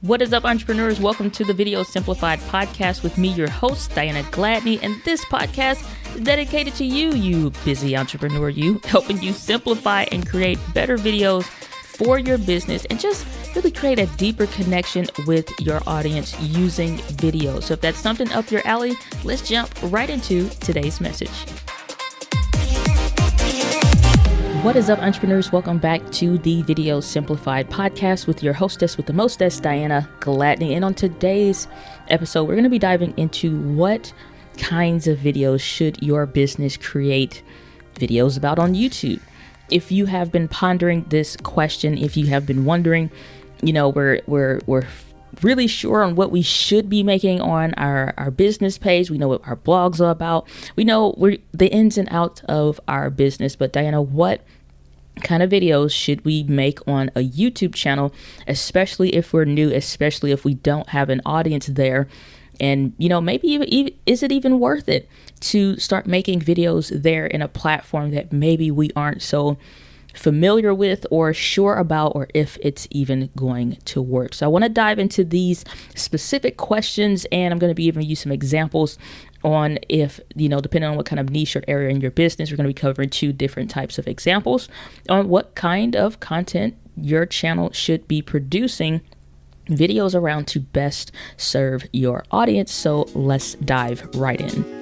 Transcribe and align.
What 0.00 0.22
is 0.22 0.32
up, 0.32 0.44
entrepreneurs? 0.44 1.00
Welcome 1.00 1.28
to 1.32 1.44
the 1.44 1.52
Video 1.52 1.82
Simplified 1.82 2.38
podcast 2.38 3.02
with 3.02 3.18
me, 3.18 3.30
your 3.30 3.50
host, 3.50 3.92
Diana 3.96 4.22
Gladney. 4.30 4.78
And 4.80 4.94
this 5.04 5.24
podcast 5.24 5.84
is 6.14 6.20
dedicated 6.20 6.76
to 6.76 6.84
you, 6.84 7.10
you 7.14 7.50
busy 7.64 7.96
entrepreneur, 7.96 8.48
you, 8.48 8.80
helping 8.84 9.20
you 9.20 9.32
simplify 9.32 10.04
and 10.12 10.24
create 10.24 10.60
better 10.72 10.98
videos 10.98 11.42
for 11.42 12.20
your 12.20 12.38
business 12.38 12.84
and 12.84 13.00
just 13.00 13.26
really 13.56 13.72
create 13.72 13.98
a 13.98 14.06
deeper 14.16 14.46
connection 14.46 15.04
with 15.26 15.50
your 15.58 15.82
audience 15.84 16.40
using 16.42 16.98
video. 17.16 17.58
So, 17.58 17.74
if 17.74 17.80
that's 17.80 17.98
something 17.98 18.30
up 18.30 18.52
your 18.52 18.64
alley, 18.64 18.94
let's 19.24 19.48
jump 19.48 19.68
right 19.82 20.08
into 20.08 20.48
today's 20.60 21.00
message. 21.00 21.44
What 24.62 24.74
is 24.74 24.90
up, 24.90 24.98
entrepreneurs? 24.98 25.52
Welcome 25.52 25.78
back 25.78 26.10
to 26.12 26.36
the 26.38 26.62
Video 26.62 26.98
Simplified 26.98 27.70
podcast 27.70 28.26
with 28.26 28.42
your 28.42 28.52
hostess 28.52 28.96
with 28.96 29.06
the 29.06 29.12
mostest, 29.12 29.62
Diana 29.62 30.10
Gladney. 30.18 30.74
And 30.74 30.84
on 30.84 30.94
today's 30.94 31.68
episode, 32.08 32.42
we're 32.42 32.54
going 32.54 32.64
to 32.64 32.70
be 32.70 32.78
diving 32.80 33.14
into 33.16 33.56
what 33.60 34.12
kinds 34.56 35.06
of 35.06 35.18
videos 35.18 35.60
should 35.60 36.02
your 36.02 36.26
business 36.26 36.76
create 36.76 37.42
videos 37.94 38.36
about 38.36 38.58
on 38.58 38.74
YouTube. 38.74 39.20
If 39.70 39.92
you 39.92 40.06
have 40.06 40.32
been 40.32 40.48
pondering 40.48 41.04
this 41.04 41.36
question, 41.36 41.96
if 41.96 42.16
you 42.16 42.26
have 42.26 42.44
been 42.44 42.64
wondering, 42.64 43.12
you 43.62 43.72
know, 43.72 43.88
we're 43.88 44.22
we're 44.26 44.60
we're 44.66 44.86
really 45.42 45.66
sure 45.66 46.02
on 46.02 46.14
what 46.14 46.30
we 46.30 46.42
should 46.42 46.88
be 46.88 47.02
making 47.02 47.40
on 47.40 47.74
our, 47.74 48.14
our 48.16 48.30
business 48.30 48.78
page. 48.78 49.10
We 49.10 49.18
know 49.18 49.28
what 49.28 49.46
our 49.46 49.56
blogs 49.56 50.00
are 50.00 50.10
about. 50.10 50.48
We 50.76 50.84
know 50.84 51.14
we're 51.16 51.38
the 51.52 51.68
ins 51.68 51.98
and 51.98 52.08
outs 52.10 52.42
of 52.48 52.80
our 52.88 53.10
business. 53.10 53.56
But 53.56 53.72
Diana, 53.72 54.02
what 54.02 54.42
kind 55.22 55.42
of 55.42 55.50
videos 55.50 55.92
should 55.92 56.24
we 56.24 56.44
make 56.44 56.86
on 56.86 57.08
a 57.16 57.20
YouTube 57.20 57.74
channel, 57.74 58.12
especially 58.46 59.14
if 59.14 59.32
we're 59.32 59.44
new, 59.44 59.72
especially 59.72 60.30
if 60.30 60.44
we 60.44 60.54
don't 60.54 60.90
have 60.90 61.10
an 61.10 61.20
audience 61.26 61.66
there? 61.66 62.08
And, 62.60 62.92
you 62.98 63.08
know, 63.08 63.20
maybe 63.20 63.48
even, 63.48 63.90
is 64.04 64.22
it 64.22 64.32
even 64.32 64.58
worth 64.58 64.88
it 64.88 65.08
to 65.40 65.76
start 65.76 66.06
making 66.06 66.40
videos 66.40 66.90
there 67.02 67.26
in 67.26 67.40
a 67.40 67.48
platform 67.48 68.10
that 68.10 68.32
maybe 68.32 68.70
we 68.70 68.90
aren't 68.96 69.22
so 69.22 69.56
familiar 70.14 70.74
with 70.74 71.06
or 71.10 71.32
sure 71.32 71.76
about 71.76 72.12
or 72.14 72.28
if 72.34 72.58
it's 72.62 72.88
even 72.90 73.30
going 73.36 73.78
to 73.84 74.02
work. 74.02 74.34
So 74.34 74.46
I 74.46 74.48
want 74.48 74.64
to 74.64 74.68
dive 74.68 74.98
into 74.98 75.24
these 75.24 75.64
specific 75.94 76.56
questions 76.56 77.26
and 77.30 77.52
I'm 77.52 77.58
going 77.58 77.70
to 77.70 77.74
be 77.74 77.84
giving 77.84 78.06
you 78.06 78.16
some 78.16 78.32
examples 78.32 78.98
on 79.44 79.78
if, 79.88 80.18
you 80.34 80.48
know, 80.48 80.60
depending 80.60 80.90
on 80.90 80.96
what 80.96 81.06
kind 81.06 81.20
of 81.20 81.30
niche 81.30 81.54
or 81.56 81.62
area 81.68 81.90
in 81.90 82.00
your 82.00 82.10
business, 82.10 82.50
we're 82.50 82.56
going 82.56 82.68
to 82.68 82.74
be 82.74 82.80
covering 82.80 83.08
two 83.08 83.32
different 83.32 83.70
types 83.70 83.98
of 83.98 84.08
examples 84.08 84.68
on 85.08 85.28
what 85.28 85.54
kind 85.54 85.94
of 85.94 86.20
content 86.20 86.74
your 86.96 87.24
channel 87.24 87.72
should 87.72 88.08
be 88.08 88.20
producing 88.20 89.00
videos 89.68 90.14
around 90.14 90.46
to 90.48 90.60
best 90.60 91.12
serve 91.36 91.86
your 91.92 92.24
audience. 92.30 92.72
So 92.72 93.08
let's 93.14 93.54
dive 93.54 94.08
right 94.14 94.40
in. 94.40 94.77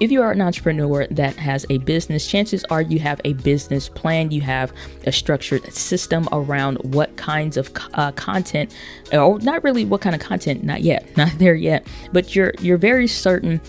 If 0.00 0.10
you 0.10 0.22
are 0.22 0.32
an 0.32 0.40
entrepreneur 0.40 1.06
that 1.10 1.36
has 1.36 1.66
a 1.68 1.76
business, 1.76 2.26
chances 2.26 2.64
are 2.70 2.80
you 2.80 2.98
have 3.00 3.20
a 3.26 3.34
business 3.34 3.90
plan, 3.90 4.30
you 4.30 4.40
have 4.40 4.72
a 5.06 5.12
structured 5.12 5.70
system 5.74 6.26
around 6.32 6.76
what 6.76 7.14
kinds 7.18 7.58
of 7.58 7.70
uh, 7.92 8.10
content, 8.12 8.74
or 9.12 9.38
not 9.40 9.62
really 9.62 9.84
what 9.84 10.00
kind 10.00 10.16
of 10.16 10.22
content, 10.22 10.64
not 10.64 10.80
yet, 10.80 11.04
not 11.18 11.38
there 11.38 11.54
yet, 11.54 11.86
but 12.14 12.34
you're 12.34 12.54
you're 12.60 12.78
very 12.78 13.06
certain 13.06 13.60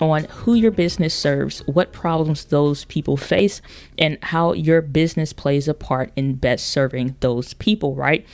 on 0.00 0.24
who 0.24 0.54
your 0.54 0.70
business 0.70 1.12
serves, 1.14 1.60
what 1.66 1.92
problems 1.92 2.46
those 2.46 2.86
people 2.86 3.18
face, 3.18 3.60
and 3.98 4.16
how 4.22 4.54
your 4.54 4.80
business 4.80 5.34
plays 5.34 5.68
a 5.68 5.74
part 5.74 6.10
in 6.16 6.34
best 6.34 6.66
serving 6.66 7.14
those 7.20 7.52
people, 7.52 7.94
right? 7.94 8.26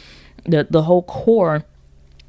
The 0.45 0.69
the 0.71 0.83
whole 0.83 1.03
core 1.03 1.65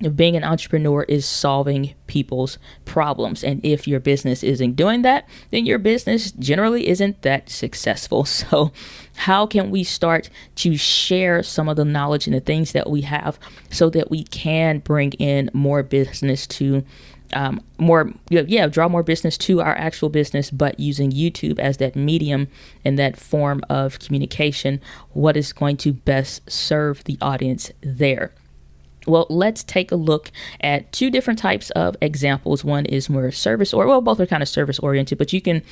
being 0.10 0.36
an 0.36 0.44
entrepreneur 0.44 1.04
is 1.04 1.26
solving 1.26 1.94
people's 2.08 2.58
problems. 2.86 3.44
And 3.44 3.64
if 3.64 3.88
your 3.88 4.00
business 4.00 4.44
isn't 4.44 4.76
doing 4.76 5.02
that, 5.04 5.28
then 5.52 5.66
your 5.66 5.80
business 5.80 6.32
generally 6.32 6.88
isn't 6.88 7.22
that 7.22 7.50
successful. 7.50 8.26
So, 8.42 8.72
how 9.18 9.46
can 9.46 9.70
we 9.70 9.84
start 9.84 10.30
to 10.56 10.76
share 10.76 11.44
some 11.44 11.70
of 11.70 11.76
the 11.76 11.86
knowledge 11.86 12.26
and 12.26 12.36
the 12.36 12.40
things 12.40 12.72
that 12.72 12.90
we 12.90 13.02
have 13.02 13.38
so 13.70 13.90
that 13.92 14.10
we 14.10 14.24
can 14.24 14.80
bring 14.80 15.12
in 15.14 15.50
more 15.54 15.84
business 15.84 16.48
to? 16.48 16.84
Um, 17.34 17.62
more, 17.78 18.12
yeah, 18.30 18.68
draw 18.68 18.90
more 18.90 19.04
business 19.04 19.38
to 19.40 19.62
our 19.62 19.76
actual 19.78 20.10
business, 20.10 20.52
but 20.52 20.80
using 20.80 21.12
YouTube 21.12 21.60
as 21.60 21.78
that 21.78 21.96
medium 21.96 22.48
and 22.84 23.00
that 23.00 23.16
form 23.16 23.62
of 23.70 24.00
communication, 24.00 24.82
what 25.12 25.38
is 25.38 25.54
going 25.54 25.78
to 25.78 25.94
best 25.94 26.50
serve 26.52 27.04
the 27.06 27.18
audience 27.22 27.72
there? 27.82 28.34
Well, 29.08 29.26
let's 29.30 29.64
take 29.64 29.92
a 29.92 29.96
look 29.96 30.32
at 30.60 30.92
two 30.92 31.10
different 31.10 31.40
types 31.40 31.72
of 31.72 31.96
examples. 32.02 32.64
One 32.64 32.86
is 32.86 33.10
more 33.10 33.32
service 33.32 33.74
or 33.74 33.88
well, 33.88 34.02
both 34.02 34.20
are 34.20 34.28
kind 34.28 34.44
of 34.44 34.50
service 34.50 34.78
oriented, 34.80 35.18
but 35.18 35.34
you 35.34 35.42
can 35.42 35.64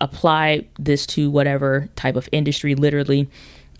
apply 0.00 0.66
this 0.78 1.06
to 1.08 1.30
whatever 1.30 1.88
type 1.96 2.16
of 2.16 2.28
industry, 2.32 2.74
literally 2.74 3.28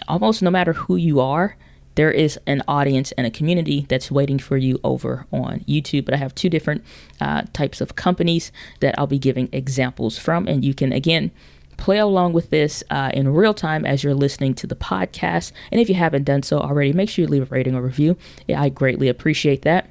almost 0.06 0.42
no 0.42 0.50
matter 0.50 0.74
who 0.74 0.96
you 0.96 1.20
are. 1.20 1.56
There 1.94 2.12
is 2.12 2.38
an 2.46 2.62
audience 2.68 3.10
and 3.12 3.26
a 3.26 3.30
community 3.30 3.84
that's 3.88 4.08
waiting 4.08 4.38
for 4.38 4.56
you 4.56 4.78
over 4.84 5.26
on 5.32 5.60
YouTube. 5.60 6.04
But 6.04 6.14
I 6.14 6.18
have 6.18 6.32
two 6.32 6.48
different 6.48 6.84
uh, 7.20 7.42
types 7.52 7.80
of 7.80 7.96
companies 7.96 8.52
that 8.78 8.96
I'll 8.96 9.08
be 9.08 9.18
giving 9.18 9.48
examples 9.50 10.16
from. 10.16 10.46
And 10.46 10.64
you 10.64 10.74
can, 10.74 10.92
again, 10.92 11.32
play 11.78 11.98
along 11.98 12.34
with 12.34 12.50
this 12.50 12.84
uh, 12.90 13.10
in 13.14 13.32
real 13.32 13.54
time 13.54 13.86
as 13.86 14.04
you're 14.04 14.14
listening 14.14 14.52
to 14.56 14.66
the 14.66 14.76
podcast. 14.76 15.52
And 15.72 15.80
if 15.80 15.88
you 15.88 15.94
haven't 15.94 16.24
done 16.24 16.42
so 16.42 16.58
already, 16.58 16.92
make 16.92 17.08
sure 17.08 17.22
you 17.22 17.28
leave 17.28 17.42
a 17.42 17.54
rating 17.54 17.74
or 17.74 17.80
review. 17.80 18.18
Yeah, 18.46 18.60
I 18.60 18.68
greatly 18.68 19.08
appreciate 19.08 19.62
that. 19.62 19.90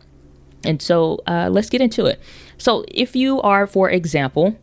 And 0.64 0.82
so 0.82 1.20
uh, 1.26 1.50
let's 1.52 1.70
get 1.70 1.82
into 1.82 2.06
it. 2.06 2.20
So, 2.58 2.84
if 2.90 3.16
you 3.16 3.42
are, 3.42 3.68
for 3.68 3.90
example, 3.90 4.58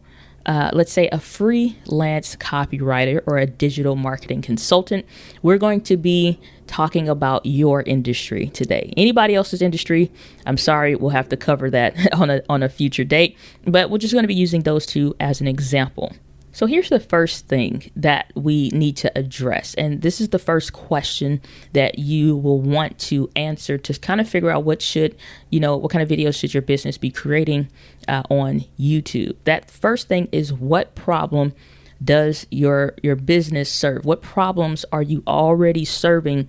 uh, 0.47 0.71
let's 0.73 0.93
say 0.93 1.09
a 1.09 1.19
freelance 1.19 2.37
copywriter 2.37 3.23
or 3.27 3.39
a 3.39 3.47
digital 3.47 3.97
marketing 3.97 4.43
consultant, 4.43 5.07
we're 5.43 5.57
going 5.57 5.81
to 5.83 5.97
be 5.97 6.39
talking 6.67 7.09
about 7.09 7.47
your 7.47 7.83
industry 7.83 8.49
today. 8.49 8.93
Anybody 8.97 9.35
else's 9.35 9.63
industry, 9.63 10.11
I'm 10.45 10.59
sorry, 10.59 10.95
we'll 10.97 11.11
have 11.11 11.29
to 11.31 11.37
cover 11.37 11.71
that 11.71 12.13
on 12.15 12.29
a 12.29 12.43
on 12.49 12.63
a 12.63 12.69
future 12.69 13.05
date, 13.05 13.39
but 13.65 13.89
we're 13.89 13.99
just 13.99 14.13
going 14.13 14.25
to 14.25 14.29
be 14.29 14.35
using 14.35 14.63
those 14.63 14.85
two 14.85 15.15
as 15.21 15.41
an 15.41 15.49
example. 15.49 16.13
So 16.55 16.67
here's 16.67 16.89
the 16.89 17.01
first 17.01 17.49
thing 17.49 17.91
that 17.97 18.31
we 18.37 18.69
need 18.69 18.97
to 18.99 19.19
address. 19.19 19.75
And 19.75 20.03
this 20.03 20.21
is 20.21 20.29
the 20.29 20.39
first 20.39 20.73
question 20.73 21.43
that 21.73 21.99
you 21.99 22.37
will 22.37 22.61
want 22.61 22.97
to 23.01 23.29
answer 23.35 23.77
to 23.77 23.99
kind 23.99 24.21
of 24.21 24.29
figure 24.29 24.51
out 24.51 24.63
what 24.63 24.81
should, 24.81 25.17
you 25.51 25.59
know, 25.59 25.77
what 25.77 25.91
kind 25.91 26.01
of 26.01 26.09
videos 26.09 26.39
should 26.39 26.55
your 26.55 26.63
business 26.63 26.97
be 26.97 27.11
creating 27.11 27.69
uh, 28.07 28.23
on 28.31 28.67
YouTube. 28.79 29.35
That 29.43 29.69
first 29.69 30.07
thing 30.07 30.29
is 30.31 30.53
what 30.53 30.95
problem 30.95 31.55
does 32.03 32.47
your 32.53 32.95
your 33.03 33.17
business 33.17 33.69
serve? 33.69 34.05
What 34.05 34.23
problems 34.23 34.85
are 34.93 35.03
you 35.03 35.25
already 35.27 35.85
serving 35.85 36.49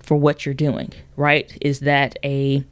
for 0.00 0.16
what 0.16 0.46
you're 0.46 0.54
doing, 0.54 0.92
right? 1.16 1.58
Is 1.60 1.80
that 1.80 2.18
a 2.22 2.64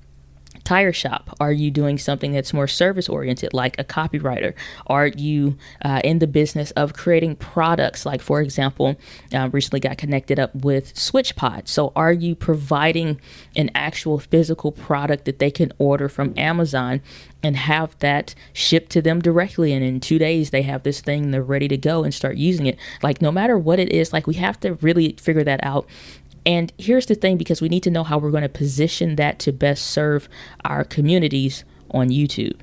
tire 0.64 0.92
shop? 0.92 1.36
Are 1.40 1.52
you 1.52 1.70
doing 1.70 1.98
something 1.98 2.32
that's 2.32 2.52
more 2.52 2.66
service 2.66 3.08
oriented, 3.08 3.52
like 3.52 3.78
a 3.78 3.84
copywriter? 3.84 4.54
Are 4.86 5.08
you 5.08 5.56
uh, 5.84 6.00
in 6.04 6.18
the 6.18 6.26
business 6.26 6.70
of 6.72 6.94
creating 6.94 7.36
products? 7.36 8.06
Like, 8.06 8.22
for 8.22 8.40
example, 8.40 8.96
uh, 9.34 9.48
recently 9.52 9.80
got 9.80 9.98
connected 9.98 10.38
up 10.38 10.54
with 10.54 10.94
SwitchPod. 10.94 11.68
So, 11.68 11.92
are 11.96 12.12
you 12.12 12.34
providing 12.34 13.20
an 13.56 13.70
actual 13.74 14.18
physical 14.18 14.72
product 14.72 15.24
that 15.24 15.38
they 15.38 15.50
can 15.50 15.72
order 15.78 16.08
from 16.08 16.34
Amazon 16.36 17.02
and 17.42 17.56
have 17.56 17.98
that 17.98 18.34
shipped 18.52 18.90
to 18.92 19.02
them 19.02 19.20
directly? 19.20 19.72
And 19.72 19.84
in 19.84 20.00
two 20.00 20.18
days, 20.18 20.50
they 20.50 20.62
have 20.62 20.82
this 20.82 21.00
thing, 21.00 21.30
they're 21.30 21.42
ready 21.42 21.68
to 21.68 21.76
go 21.76 22.04
and 22.04 22.14
start 22.14 22.36
using 22.36 22.66
it. 22.66 22.78
Like, 23.02 23.20
no 23.20 23.32
matter 23.32 23.58
what 23.58 23.78
it 23.78 23.90
is, 23.90 24.12
like, 24.12 24.26
we 24.26 24.34
have 24.34 24.60
to 24.60 24.74
really 24.74 25.16
figure 25.18 25.44
that 25.44 25.60
out 25.62 25.86
and 26.44 26.72
here's 26.78 27.06
the 27.06 27.14
thing 27.14 27.36
because 27.36 27.60
we 27.60 27.69
need 27.69 27.82
to 27.84 27.91
know 27.91 28.04
how 28.04 28.19
we're 28.19 28.30
going 28.30 28.42
to 28.42 28.48
position 28.48 29.16
that 29.16 29.39
to 29.41 29.53
best 29.53 29.86
serve 29.86 30.28
our 30.65 30.84
communities 30.84 31.65
on 31.91 32.09
YouTube. 32.09 32.59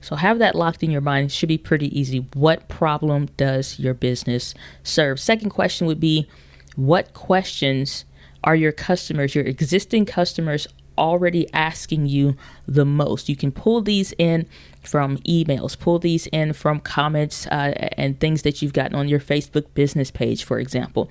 So 0.00 0.16
have 0.16 0.38
that 0.38 0.54
locked 0.54 0.82
in 0.82 0.90
your 0.90 1.00
mind. 1.00 1.26
It 1.26 1.32
should 1.32 1.48
be 1.48 1.58
pretty 1.58 1.98
easy. 1.98 2.26
What 2.34 2.68
problem 2.68 3.30
does 3.36 3.78
your 3.78 3.94
business 3.94 4.54
serve? 4.82 5.18
Second 5.18 5.50
question 5.50 5.86
would 5.86 6.00
be 6.00 6.28
what 6.76 7.14
questions 7.14 8.04
are 8.42 8.54
your 8.54 8.72
customers, 8.72 9.34
your 9.34 9.44
existing 9.44 10.04
customers 10.04 10.66
already 10.98 11.52
asking 11.54 12.06
you 12.06 12.36
the 12.68 12.84
most? 12.84 13.30
You 13.30 13.36
can 13.36 13.50
pull 13.50 13.80
these 13.80 14.12
in 14.18 14.46
from 14.82 15.16
emails, 15.18 15.78
pull 15.78 15.98
these 15.98 16.26
in 16.26 16.52
from 16.52 16.80
comments 16.80 17.46
uh, 17.46 17.88
and 17.96 18.20
things 18.20 18.42
that 18.42 18.60
you've 18.60 18.74
gotten 18.74 18.94
on 18.94 19.08
your 19.08 19.20
Facebook 19.20 19.72
business 19.72 20.10
page, 20.10 20.44
for 20.44 20.58
example 20.58 21.10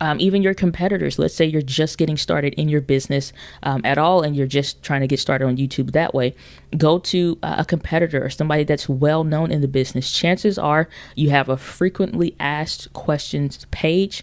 um, 0.00 0.20
even 0.20 0.42
your 0.42 0.54
competitors. 0.54 1.18
Let's 1.18 1.34
say 1.34 1.44
you're 1.44 1.62
just 1.62 1.98
getting 1.98 2.16
started 2.16 2.54
in 2.54 2.68
your 2.68 2.80
business 2.80 3.32
um, 3.62 3.82
at 3.84 3.98
all 3.98 4.22
and 4.22 4.36
you're 4.36 4.46
just 4.46 4.82
trying 4.82 5.00
to 5.00 5.06
get 5.06 5.20
started 5.20 5.46
on 5.46 5.56
YouTube 5.56 5.92
that 5.92 6.14
way. 6.14 6.34
Go 6.76 6.98
to 7.00 7.38
uh, 7.42 7.56
a 7.58 7.64
competitor 7.64 8.24
or 8.24 8.30
somebody 8.30 8.64
that's 8.64 8.88
well 8.88 9.24
known 9.24 9.50
in 9.50 9.60
the 9.60 9.68
business. 9.68 10.12
Chances 10.12 10.58
are 10.58 10.88
you 11.14 11.30
have 11.30 11.48
a 11.48 11.56
frequently 11.56 12.34
asked 12.38 12.92
questions 12.92 13.66
page 13.70 14.22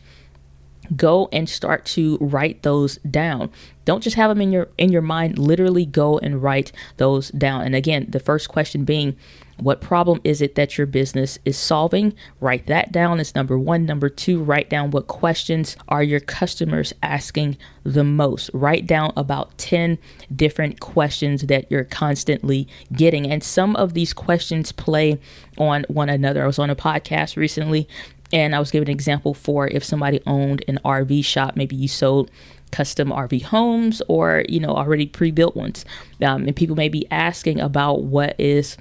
go 0.96 1.30
and 1.32 1.50
start 1.50 1.86
to 1.86 2.18
write 2.20 2.64
those 2.64 2.98
down. 2.98 3.50
Don't 3.86 4.04
just 4.04 4.16
have 4.16 4.30
them 4.30 4.42
in 4.42 4.52
your 4.52 4.70
in 4.78 4.92
your 4.92 5.02
mind. 5.02 5.38
Literally 5.38 5.86
go 5.86 6.18
and 6.20 6.42
write 6.42 6.72
those 6.98 7.30
down. 7.32 7.62
And 7.62 7.76
again 7.76 8.08
the 8.10 8.20
first 8.20 8.50
question 8.50 8.86
being 8.86 9.16
what 9.60 9.82
problem 9.82 10.20
is 10.24 10.42
it 10.42 10.56
that 10.56 10.78
your 10.78 10.88
business 10.88 11.38
is 11.46 11.58
solving? 11.58 12.16
Write 12.40 12.66
that 12.68 12.92
down. 12.92 13.20
As 13.20 13.36
number 13.36 13.58
one. 13.58 13.86
Number 13.86 14.10
two 14.10 14.42
write 14.42 14.70
down 14.70 14.92
what 14.92 15.08
questions 15.08 15.78
are 15.88 16.04
your 16.04 16.20
customers 16.20 16.94
asking 17.04 17.58
the 17.84 18.04
most. 18.04 18.50
Write 18.54 18.88
down 18.88 19.14
about 19.16 19.58
10 19.58 20.00
different 20.36 20.80
questions 20.80 21.44
that 21.44 21.70
you're 21.70 21.84
constantly 21.84 22.68
getting. 22.92 23.30
And 23.30 23.44
some 23.44 23.76
of 23.76 23.94
these 23.94 24.14
questions 24.14 24.72
play 24.72 25.20
on 25.58 25.86
one 25.88 26.10
another. 26.10 26.44
I 26.44 26.48
was 26.48 26.60
on 26.60 26.70
a 26.70 26.76
podcast 26.76 27.38
recently 27.38 27.88
and 28.34 28.56
I 28.56 28.60
was 28.60 28.72
giving 28.72 28.90
an 28.90 28.94
example 28.94 29.36
for 29.36 29.68
if 29.68 29.84
somebody 29.84 30.20
owned 30.26 30.66
an 30.68 30.80
RV 30.84 31.24
shop, 31.24 31.56
maybe 31.56 31.76
you 31.76 31.88
sold 31.88 32.32
custom 32.72 33.10
RV 33.10 33.44
homes 33.44 34.02
or, 34.08 34.44
you 34.50 34.60
know, 34.60 34.72
already 34.72 35.06
pre 35.06 35.30
built 35.30 35.56
ones. 35.56 35.86
Um, 36.22 36.48
and 36.48 36.56
people 36.56 36.76
may 36.76 36.90
be 36.90 37.06
asking 37.12 37.62
about 37.62 38.02
what 38.02 38.36
is 38.40 38.76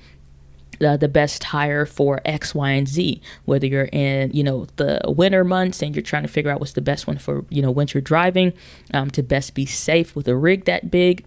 the, 0.78 0.96
the 0.96 1.06
best 1.06 1.42
tire 1.42 1.84
for 1.84 2.22
X, 2.24 2.54
Y, 2.54 2.70
and 2.70 2.88
Z. 2.88 3.20
Whether 3.44 3.66
you're 3.66 3.90
in, 3.92 4.32
you 4.32 4.42
know, 4.42 4.66
the 4.76 5.02
winter 5.06 5.44
months 5.44 5.82
and 5.82 5.94
you're 5.94 6.02
trying 6.02 6.22
to 6.22 6.28
figure 6.28 6.50
out 6.50 6.58
what's 6.58 6.72
the 6.72 6.80
best 6.80 7.06
one 7.06 7.18
for, 7.18 7.44
you 7.50 7.60
know, 7.60 7.70
winter 7.70 8.00
driving 8.00 8.54
um, 8.94 9.10
to 9.10 9.22
best 9.22 9.54
be 9.54 9.66
safe 9.66 10.16
with 10.16 10.26
a 10.26 10.34
rig 10.34 10.64
that 10.64 10.90
big 10.90 11.26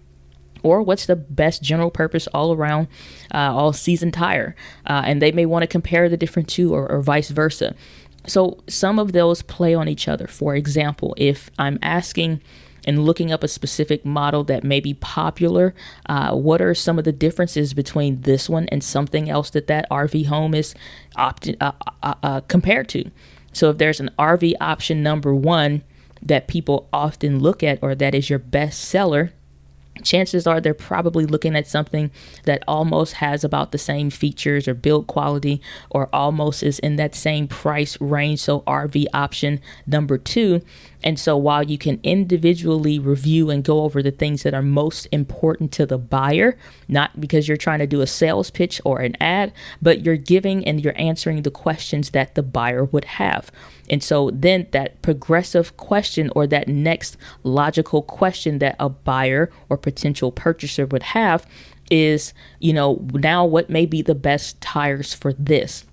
or 0.66 0.82
what's 0.82 1.06
the 1.06 1.16
best 1.16 1.62
general 1.62 1.92
purpose 1.92 2.28
all 2.34 2.52
around 2.52 2.88
uh, 3.34 3.54
all 3.54 3.72
season 3.72 4.12
tire 4.12 4.56
uh, 4.88 5.04
and 5.06 5.22
they 5.22 5.32
may 5.32 5.46
want 5.46 5.62
to 5.62 5.68
compare 5.68 6.10
the 6.10 6.18
different 6.18 6.50
two 6.50 6.74
or, 6.74 6.92
or 6.92 7.02
vice 7.02 7.30
versa 7.30 7.76
so 8.28 8.64
some 8.68 9.00
of 9.00 9.14
those 9.14 9.42
play 9.42 9.74
on 9.74 9.88
each 9.88 10.08
other. 10.08 10.28
For 10.28 10.56
example, 10.56 11.14
if 11.18 11.50
I'm 11.58 11.80
asking 11.82 12.42
and 12.86 13.04
looking 13.04 13.32
up 13.32 13.44
a 13.44 13.48
specific 13.48 14.06
model 14.06 14.44
that 14.46 14.64
may 14.64 14.80
be 14.80 14.94
popular, 14.94 15.74
uh, 16.08 16.36
what 16.36 16.62
are 16.62 16.76
some 16.76 17.00
of 17.00 17.06
the 17.06 17.12
differences 17.12 17.74
between 17.74 18.22
this 18.22 18.48
one 18.48 18.68
and 18.70 18.84
something 18.84 19.30
else 19.30 19.50
that 19.52 19.68
that 19.68 19.90
RV 19.90 20.28
home 20.28 20.54
is 20.54 20.76
opt- 21.16 21.56
uh, 21.60 21.72
uh, 22.04 22.14
uh, 22.22 22.42
compared 22.42 22.88
to? 22.90 23.10
So 23.54 23.70
if 23.70 23.78
there's 23.78 24.00
an 24.00 24.12
RV 24.20 24.54
option 24.62 25.02
number 25.02 25.34
one 25.34 25.84
that 26.22 26.48
people 26.48 26.90
often 26.92 27.40
look 27.40 27.64
at 27.64 27.80
or 27.82 27.96
that 27.96 28.14
is 28.14 28.30
your 28.30 28.40
best 28.40 28.82
seller, 28.82 29.32
chances 30.04 30.46
are 30.46 30.60
they're 30.60 30.74
probably 30.74 31.26
looking 31.26 31.56
at 31.56 31.68
something 31.68 32.12
that 32.44 32.64
almost 32.68 33.14
has 33.16 33.44
about 33.44 33.72
the 33.72 33.78
same 33.78 34.10
features 34.10 34.68
or 34.68 34.74
build 34.74 35.08
quality 35.08 35.62
or 35.90 36.10
almost 36.14 36.64
is 36.64 36.80
in 36.80 36.96
that 36.98 37.16
same 37.16 37.48
price 37.48 38.00
range. 38.02 38.40
So, 38.40 38.62
RV 38.62 39.06
option 39.14 39.62
number 39.88 40.18
two 40.18 40.62
and 41.06 41.20
so 41.20 41.38
while 41.38 41.62
you 41.62 41.78
can 41.78 42.00
individually 42.02 42.98
review 42.98 43.52
and 43.52 43.64
go 43.64 43.82
over 43.82 44.02
the 44.02 44.12
things 44.12 44.42
that 44.42 44.56
are 44.56 44.64
most 44.64 45.08
important 45.12 45.72
to 45.74 45.86
the 45.86 46.00
buyer, 46.00 46.58
not 46.88 47.22
because 47.22 47.48
you're 47.48 47.58
trying 47.58 47.78
to 47.80 47.88
do 47.88 48.02
a 48.02 48.08
sales 48.08 48.50
pitch 48.50 48.82
or 48.84 49.02
an 49.02 49.16
ad, 49.22 49.54
but 49.80 50.04
you're 50.04 50.18
giving 50.18 50.66
and 50.66 50.84
you're 50.84 51.00
answering 51.00 51.44
the 51.44 51.52
questions 51.52 52.10
that 52.10 52.34
the 52.34 52.42
buyer 52.42 52.84
would 52.84 53.06
have. 53.06 53.52
And 53.90 54.04
so 54.04 54.32
then 54.34 54.68
that 54.72 55.02
progressive 55.02 55.78
question 55.78 56.32
or 56.36 56.48
that 56.48 56.68
next 56.68 57.18
logical 57.44 58.02
question 58.02 58.60
that 58.60 58.76
a 58.80 58.90
buyer 58.90 59.52
or 59.70 59.78
potential 59.78 60.32
purchaser 60.32 60.86
would 60.86 61.04
have 61.04 61.46
is, 61.92 62.34
you 62.60 62.74
know, 62.74 63.06
now 63.14 63.46
what 63.46 63.70
may 63.70 63.86
be 63.86 64.02
the 64.02 64.16
best 64.16 64.60
tires 64.62 65.14
for 65.14 65.34
this? 65.34 65.86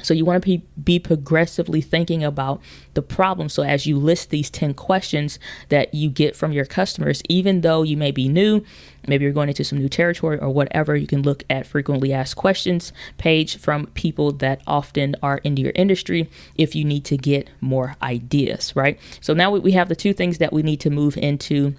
So 0.00 0.14
you 0.14 0.24
want 0.24 0.42
to 0.42 0.46
be, 0.46 0.64
be 0.82 0.98
progressively 0.98 1.80
thinking 1.80 2.24
about 2.24 2.60
the 2.94 3.02
problem. 3.02 3.48
So 3.48 3.62
as 3.62 3.86
you 3.86 3.98
list 3.98 4.30
these 4.30 4.50
10 4.50 4.74
questions 4.74 5.38
that 5.68 5.92
you 5.94 6.08
get 6.08 6.34
from 6.34 6.52
your 6.52 6.64
customers, 6.64 7.22
even 7.28 7.60
though 7.60 7.82
you 7.82 7.96
may 7.96 8.10
be 8.10 8.28
new, 8.28 8.64
maybe 9.06 9.24
you're 9.24 9.32
going 9.32 9.48
into 9.48 9.64
some 9.64 9.78
new 9.78 9.88
territory 9.88 10.38
or 10.38 10.48
whatever, 10.48 10.96
you 10.96 11.06
can 11.06 11.22
look 11.22 11.44
at 11.50 11.66
frequently 11.66 12.12
asked 12.12 12.36
questions 12.36 12.92
page 13.18 13.58
from 13.58 13.86
people 13.88 14.32
that 14.32 14.62
often 14.66 15.14
are 15.22 15.38
into 15.38 15.62
your 15.62 15.72
industry 15.74 16.28
if 16.56 16.74
you 16.74 16.84
need 16.84 17.04
to 17.04 17.16
get 17.16 17.48
more 17.60 17.96
ideas, 18.02 18.74
right? 18.74 18.98
So 19.20 19.34
now 19.34 19.50
we 19.50 19.72
have 19.72 19.88
the 19.88 19.96
two 19.96 20.14
things 20.14 20.38
that 20.38 20.52
we 20.52 20.62
need 20.62 20.80
to 20.80 20.90
move 20.90 21.16
into 21.16 21.74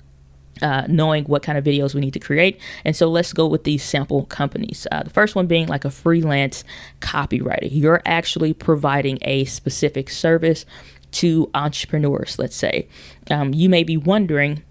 uh, 0.61 0.85
knowing 0.87 1.23
what 1.25 1.43
kind 1.43 1.57
of 1.57 1.63
videos 1.63 1.93
we 1.93 2.01
need 2.01 2.13
to 2.13 2.19
create. 2.19 2.59
And 2.85 2.95
so 2.95 3.09
let's 3.09 3.33
go 3.33 3.47
with 3.47 3.63
these 3.63 3.83
sample 3.83 4.25
companies. 4.25 4.87
Uh, 4.91 5.03
the 5.03 5.09
first 5.09 5.35
one 5.35 5.47
being 5.47 5.67
like 5.67 5.85
a 5.85 5.91
freelance 5.91 6.63
copywriter. 7.01 7.69
You're 7.71 8.01
actually 8.05 8.53
providing 8.53 9.17
a 9.21 9.45
specific 9.45 10.09
service 10.09 10.65
to 11.13 11.49
entrepreneurs, 11.53 12.39
let's 12.39 12.55
say. 12.55 12.87
Um, 13.29 13.53
you 13.53 13.69
may 13.69 13.83
be 13.83 13.97
wondering, 13.97 14.63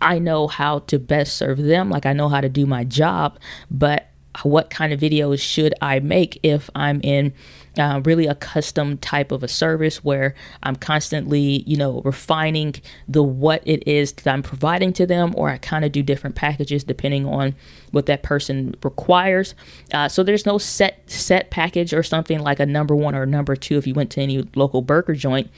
I 0.00 0.18
know 0.18 0.46
how 0.48 0.80
to 0.80 0.98
best 0.98 1.36
serve 1.36 1.58
them, 1.58 1.90
like 1.90 2.06
I 2.06 2.12
know 2.12 2.28
how 2.28 2.40
to 2.40 2.48
do 2.48 2.66
my 2.66 2.84
job, 2.84 3.38
but 3.70 4.08
what 4.42 4.70
kind 4.70 4.92
of 4.92 5.00
videos 5.00 5.40
should 5.40 5.74
I 5.80 6.00
make 6.00 6.38
if 6.42 6.68
I'm 6.74 7.00
in 7.02 7.32
uh, 7.78 8.00
really 8.04 8.26
a 8.26 8.34
custom 8.34 8.98
type 8.98 9.32
of 9.32 9.42
a 9.42 9.48
service 9.48 10.02
where 10.02 10.34
I'm 10.62 10.76
constantly, 10.76 11.62
you 11.66 11.76
know, 11.76 12.00
refining 12.04 12.74
the 13.06 13.22
what 13.22 13.62
it 13.66 13.86
is 13.86 14.12
that 14.12 14.32
I'm 14.32 14.42
providing 14.42 14.92
to 14.94 15.06
them, 15.06 15.34
or 15.36 15.50
I 15.50 15.58
kind 15.58 15.84
of 15.84 15.92
do 15.92 16.02
different 16.02 16.36
packages 16.36 16.84
depending 16.84 17.26
on 17.26 17.54
what 17.90 18.06
that 18.06 18.22
person 18.22 18.74
requires. 18.82 19.54
Uh, 19.92 20.08
so 20.08 20.22
there's 20.22 20.46
no 20.46 20.58
set 20.58 21.10
set 21.10 21.50
package 21.50 21.92
or 21.92 22.02
something 22.02 22.40
like 22.40 22.60
a 22.60 22.66
number 22.66 22.96
one 22.96 23.14
or 23.14 23.26
number 23.26 23.56
two 23.56 23.78
if 23.78 23.86
you 23.86 23.94
went 23.94 24.10
to 24.12 24.20
any 24.20 24.48
local 24.54 24.82
burger 24.82 25.14
joint. 25.14 25.50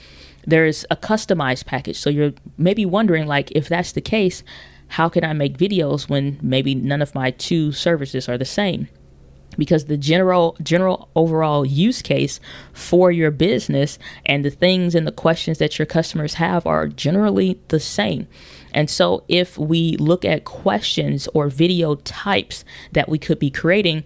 There's 0.46 0.84
a 0.90 0.96
customized 0.96 1.66
package. 1.66 1.98
So 1.98 2.10
you're 2.10 2.32
maybe 2.56 2.86
wondering, 2.86 3.26
like, 3.26 3.50
if 3.52 3.68
that's 3.68 3.92
the 3.92 4.00
case, 4.00 4.42
how 4.88 5.08
can 5.08 5.22
I 5.22 5.34
make 5.34 5.58
videos 5.58 6.08
when 6.08 6.38
maybe 6.40 6.74
none 6.74 7.02
of 7.02 7.14
my 7.14 7.30
two 7.30 7.72
services 7.72 8.28
are 8.28 8.38
the 8.38 8.46
same? 8.46 8.88
Because 9.58 9.84
the 9.84 9.98
general 9.98 10.56
general 10.62 11.10
overall 11.14 11.66
use 11.66 12.00
case 12.00 12.40
for 12.72 13.10
your 13.10 13.30
business 13.30 13.98
and 14.24 14.44
the 14.44 14.50
things 14.50 14.94
and 14.94 15.06
the 15.06 15.12
questions 15.12 15.58
that 15.58 15.78
your 15.78 15.86
customers 15.86 16.34
have 16.34 16.66
are 16.66 16.86
generally 16.86 17.60
the 17.68 17.80
same. 17.80 18.26
And 18.72 18.88
so 18.88 19.24
if 19.28 19.58
we 19.58 19.96
look 19.96 20.24
at 20.24 20.44
questions 20.44 21.28
or 21.34 21.48
video 21.48 21.96
types 21.96 22.64
that 22.92 23.08
we 23.08 23.18
could 23.18 23.38
be 23.38 23.50
creating, 23.50 24.04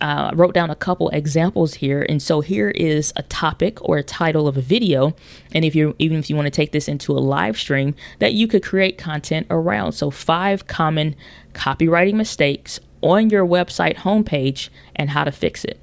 uh, 0.00 0.30
I 0.32 0.34
wrote 0.34 0.52
down 0.52 0.68
a 0.68 0.74
couple 0.74 1.08
examples 1.10 1.74
here. 1.74 2.04
And 2.08 2.20
so 2.20 2.40
here 2.40 2.70
is 2.70 3.12
a 3.14 3.22
topic 3.22 3.78
or 3.82 3.98
a 3.98 4.02
title 4.02 4.48
of 4.48 4.56
a 4.56 4.60
video. 4.60 5.14
And 5.54 5.64
if 5.64 5.74
you 5.76 5.94
even 5.98 6.18
if 6.18 6.28
you 6.28 6.36
want 6.36 6.46
to 6.46 6.50
take 6.50 6.72
this 6.72 6.88
into 6.88 7.12
a 7.12 7.20
live 7.20 7.56
stream, 7.56 7.94
that 8.18 8.34
you 8.34 8.48
could 8.48 8.64
create 8.64 8.98
content 8.98 9.46
around. 9.48 9.92
So 9.92 10.10
five 10.10 10.66
common 10.66 11.14
copywriting 11.54 12.14
mistakes 12.14 12.80
on 13.02 13.30
your 13.30 13.46
website 13.46 13.96
homepage 13.98 14.68
and 14.96 15.10
how 15.10 15.24
to 15.24 15.32
fix 15.32 15.64
it. 15.64 15.78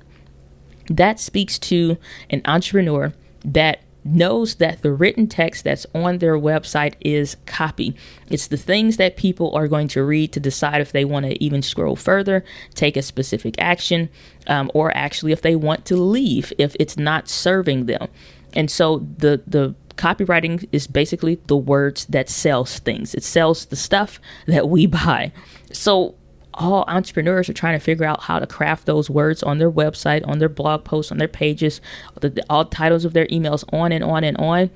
That 0.90 1.20
speaks 1.20 1.60
to 1.60 1.98
an 2.30 2.42
entrepreneur 2.46 3.14
that 3.46 3.82
knows 4.04 4.56
that 4.56 4.82
the 4.82 4.92
written 4.92 5.28
text 5.28 5.64
that's 5.64 5.86
on 5.94 6.20
their 6.20 6.38
website 6.38 6.94
is 7.02 7.38
copy. 7.46 7.96
It's 8.30 8.48
the 8.48 8.58
things 8.58 8.98
that 8.98 9.18
people 9.18 9.54
are 9.56 9.68
going 9.68 9.88
to 9.90 10.04
read 10.04 10.32
to 10.34 10.40
decide 10.40 10.82
if 10.82 10.92
they 10.92 11.06
want 11.06 11.26
to 11.26 11.44
even 11.44 11.62
scroll 11.62 11.96
further, 11.96 12.44
take 12.74 12.98
a 12.98 13.02
specific 13.02 13.56
action, 13.60 14.10
um, 14.48 14.72
or 14.74 14.96
actually 14.96 15.32
if 15.32 15.42
they 15.42 15.56
want 15.56 15.86
to 15.86 15.96
leave 15.98 16.54
if 16.58 16.76
it's 16.80 16.98
not 16.98 17.28
serving 17.28 17.86
them. 17.86 18.08
And 18.54 18.72
so 18.72 19.06
the 19.18 19.42
the 19.46 19.76
copywriting 19.96 20.68
is 20.72 20.88
basically 20.88 21.36
the 21.48 21.58
words 21.58 22.06
that 22.06 22.30
sells 22.30 22.80
things. 22.80 23.14
It 23.14 23.24
sells 23.24 23.66
the 23.66 23.76
stuff 23.76 24.20
that 24.48 24.70
we 24.70 24.86
buy. 25.02 25.32
So 25.72 26.16
all 26.54 26.84
entrepreneurs 26.88 27.50
are 27.50 27.54
trying 27.54 27.78
to 27.78 27.84
figure 27.84 28.06
out 28.06 28.24
how 28.24 28.40
to 28.40 28.48
craft 28.48 28.86
those 28.86 29.10
words 29.10 29.44
on 29.44 29.60
their 29.60 29.72
website, 29.72 30.28
on 30.28 30.40
their 30.40 30.50
blog 30.50 30.84
posts, 30.84 31.12
on 31.12 31.18
their 31.18 31.28
pages, 31.28 31.80
the, 32.20 32.44
all 32.50 32.66
titles 32.66 33.06
of 33.06 33.14
their 33.14 33.28
emails, 33.28 33.64
on 33.74 33.92
and 33.92 34.04
on 34.04 34.24
and 34.24 34.38
on, 34.38 34.70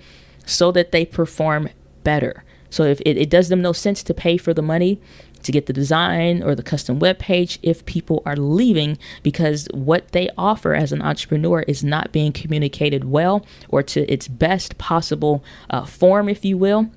so 0.46 0.72
that 0.72 0.92
they 0.92 1.06
perform 1.06 1.70
better. 2.04 2.44
So 2.70 2.84
if 2.84 3.02
it, 3.02 3.18
it 3.18 3.30
does 3.30 3.50
them 3.50 3.62
no 3.62 3.74
sense 3.74 4.02
to 4.04 4.14
pay 4.14 4.38
for 4.38 4.54
the 4.54 4.62
money 4.62 5.00
to 5.44 5.52
get 5.52 5.66
the 5.68 5.74
design 5.74 6.42
or 6.42 6.56
the 6.56 6.64
custom 6.64 7.00
web 7.00 7.20
page 7.20 7.60
if 7.62 7.86
people 7.86 8.24
are 8.26 8.36
leaving 8.36 8.98
because 9.22 9.68
what 9.74 10.12
they 10.12 10.30
offer 10.38 10.74
as 10.74 10.92
an 10.92 11.02
entrepreneur 11.02 11.62
is 11.64 11.84
not 11.84 12.12
being 12.12 12.32
communicated 12.32 13.04
well 13.04 13.46
or 13.70 13.84
to 13.84 14.12
its 14.12 14.28
best 14.28 14.78
possible 14.78 15.44
uh, 15.70 15.86
form, 15.86 16.30
if 16.30 16.44
you 16.44 16.58
will, 16.58 16.90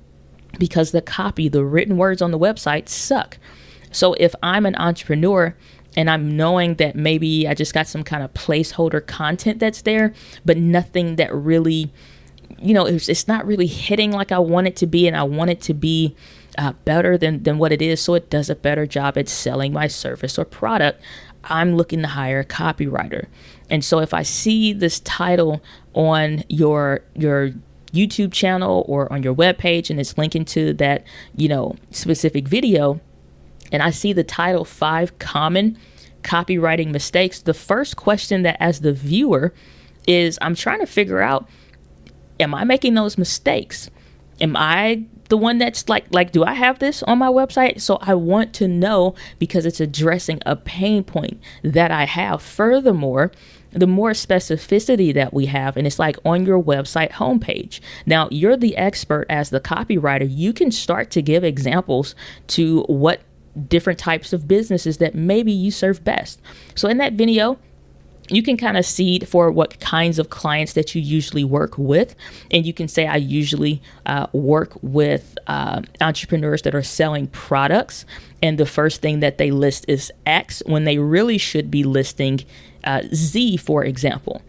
because 0.57 0.91
the 0.91 1.01
copy, 1.01 1.47
the 1.49 1.63
written 1.63 1.97
words 1.97 2.21
on 2.21 2.31
the 2.31 2.39
website 2.39 2.87
suck. 2.89 3.37
So 3.91 4.13
if 4.13 4.35
I'm 4.43 4.65
an 4.65 4.75
entrepreneur 4.75 5.55
and 5.95 6.09
I'm 6.09 6.35
knowing 6.35 6.75
that 6.75 6.95
maybe 6.95 7.47
I 7.47 7.53
just 7.53 7.73
got 7.73 7.87
some 7.87 8.03
kind 8.03 8.23
of 8.23 8.33
placeholder 8.33 9.05
content 9.05 9.59
that's 9.59 9.81
there, 9.81 10.13
but 10.45 10.57
nothing 10.57 11.15
that 11.15 11.33
really, 11.33 11.91
you 12.59 12.73
know, 12.73 12.85
it's, 12.85 13.09
it's 13.09 13.27
not 13.27 13.45
really 13.45 13.67
hitting 13.67 14.11
like 14.11 14.31
I 14.31 14.39
want 14.39 14.67
it 14.67 14.75
to 14.77 14.87
be, 14.87 15.07
and 15.07 15.17
I 15.17 15.23
want 15.23 15.49
it 15.49 15.61
to 15.61 15.73
be 15.73 16.15
uh, 16.57 16.73
better 16.85 17.17
than, 17.17 17.43
than 17.43 17.57
what 17.57 17.71
it 17.71 17.81
is 17.81 18.01
so 18.01 18.13
it 18.13 18.29
does 18.29 18.49
a 18.49 18.55
better 18.55 18.85
job 18.85 19.17
at 19.17 19.27
selling 19.27 19.73
my 19.73 19.87
service 19.87 20.37
or 20.37 20.45
product. 20.45 21.01
I'm 21.43 21.75
looking 21.75 22.01
to 22.01 22.07
hire 22.09 22.41
a 22.41 22.45
copywriter. 22.45 23.27
And 23.69 23.83
so 23.83 23.99
if 23.99 24.13
I 24.13 24.23
see 24.23 24.73
this 24.73 24.99
title 25.01 25.61
on 25.93 26.43
your 26.49 27.01
your 27.15 27.51
YouTube 27.93 28.33
channel 28.33 28.85
or 28.87 29.11
on 29.11 29.23
your 29.23 29.33
webpage 29.33 29.89
and 29.89 29.99
it's 29.99 30.17
linking 30.17 30.45
to 30.45 30.73
that, 30.73 31.03
you 31.35 31.47
know, 31.47 31.75
specific 31.91 32.47
video, 32.47 32.99
and 33.71 33.83
I 33.83 33.91
see 33.91 34.13
the 34.13 34.23
title 34.23 34.65
Five 34.65 35.19
Common 35.19 35.77
Copywriting 36.23 36.91
Mistakes, 36.91 37.41
the 37.41 37.53
first 37.53 37.95
question 37.95 38.43
that 38.43 38.57
as 38.59 38.81
the 38.81 38.93
viewer 38.93 39.53
is 40.07 40.37
I'm 40.41 40.55
trying 40.55 40.79
to 40.79 40.85
figure 40.85 41.21
out 41.21 41.47
am 42.39 42.53
I 42.53 42.63
making 42.63 42.93
those 42.93 43.17
mistakes? 43.17 43.89
Am 44.39 44.55
I 44.55 45.05
the 45.29 45.37
one 45.37 45.57
that's 45.57 45.89
like 45.89 46.05
like 46.11 46.31
do 46.31 46.43
I 46.43 46.53
have 46.53 46.79
this 46.79 47.03
on 47.03 47.17
my 47.17 47.27
website? 47.27 47.81
So 47.81 47.97
I 48.01 48.13
want 48.13 48.53
to 48.55 48.67
know 48.67 49.15
because 49.39 49.65
it's 49.65 49.79
addressing 49.79 50.41
a 50.45 50.55
pain 50.55 51.03
point 51.03 51.41
that 51.63 51.91
I 51.91 52.05
have. 52.05 52.41
Furthermore, 52.41 53.31
the 53.71 53.87
more 53.87 54.11
specificity 54.11 55.13
that 55.13 55.33
we 55.33 55.47
have, 55.47 55.77
and 55.77 55.85
it's 55.85 55.99
like 55.99 56.17
on 56.23 56.45
your 56.45 56.61
website 56.61 57.11
homepage. 57.11 57.79
Now, 58.05 58.27
you're 58.31 58.57
the 58.57 58.77
expert 58.77 59.25
as 59.29 59.49
the 59.49 59.59
copywriter. 59.59 60.27
You 60.29 60.53
can 60.53 60.71
start 60.71 61.11
to 61.11 61.21
give 61.21 61.43
examples 61.43 62.15
to 62.47 62.83
what 62.83 63.21
different 63.57 63.99
types 63.99 64.33
of 64.33 64.47
businesses 64.47 64.97
that 64.97 65.15
maybe 65.15 65.51
you 65.51 65.71
serve 65.71 66.03
best. 66.03 66.41
So, 66.75 66.87
in 66.87 66.97
that 66.97 67.13
video, 67.13 67.57
you 68.29 68.43
can 68.43 68.57
kind 68.57 68.77
of 68.77 68.85
seed 68.85 69.27
for 69.27 69.51
what 69.51 69.79
kinds 69.79 70.19
of 70.19 70.29
clients 70.29 70.73
that 70.73 70.93
you 70.93 71.01
usually 71.01 71.43
work 71.43 71.77
with. 71.77 72.15
And 72.51 72.65
you 72.65 72.73
can 72.73 72.87
say, 72.87 73.07
I 73.07 73.15
usually 73.15 73.81
uh, 74.05 74.27
work 74.33 74.77
with 74.81 75.37
uh, 75.47 75.81
entrepreneurs 76.01 76.61
that 76.63 76.75
are 76.75 76.83
selling 76.83 77.27
products. 77.27 78.05
And 78.41 78.57
the 78.57 78.65
first 78.65 79.01
thing 79.01 79.21
that 79.21 79.37
they 79.37 79.51
list 79.51 79.85
is 79.87 80.11
X 80.25 80.61
when 80.65 80.83
they 80.83 80.97
really 80.97 81.37
should 81.37 81.71
be 81.71 81.83
listing 81.83 82.41
uh, 82.83 83.03
Z, 83.13 83.57
for 83.57 83.83
example. 83.83 84.41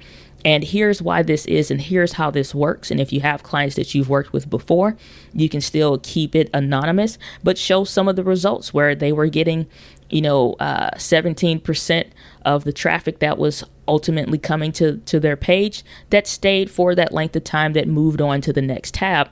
And 0.49 0.65
here's 0.65 1.03
why 1.03 1.23
this 1.23 1.45
is, 1.45 1.71
and 1.71 1.79
here's 1.79 2.15
how 2.15 2.31
this 2.31 2.55
works. 2.55 2.91
And 2.91 2.99
if 2.99 3.13
you 3.13 3.21
have 3.21 3.43
clients 3.43 3.77
that 3.77 3.95
you've 3.95 4.09
worked 4.09 4.33
with 4.33 4.49
before, 4.49 4.97
you 5.35 5.47
can 5.47 5.61
still 5.61 6.01
keep 6.03 6.35
it 6.35 6.49
anonymous, 6.55 7.19
but 7.45 7.59
show 7.59 7.85
some 7.85 8.09
of 8.09 8.17
the 8.17 8.25
results 8.25 8.73
where 8.73 8.95
they 8.95 9.13
were 9.13 9.27
getting, 9.27 9.67
you 10.09 10.23
know, 10.23 10.55
uh, 10.55 10.89
17% 10.95 12.07
of 12.47 12.65
the 12.65 12.73
traffic 12.73 13.19
that 13.19 13.37
was 13.37 13.63
ultimately 13.87 14.39
coming 14.39 14.73
to, 14.73 14.97
to 14.97 15.21
their 15.21 15.37
page 15.37 15.85
that 16.09 16.27
stayed 16.27 16.71
for 16.71 16.95
that 16.95 17.13
length 17.13 17.37
of 17.37 17.45
time 17.45 17.75
that 17.75 17.87
moved 17.87 18.23
on 18.23 18.41
to 18.41 18.51
the 18.51 18.63
next 18.63 18.95
tab. 18.95 19.29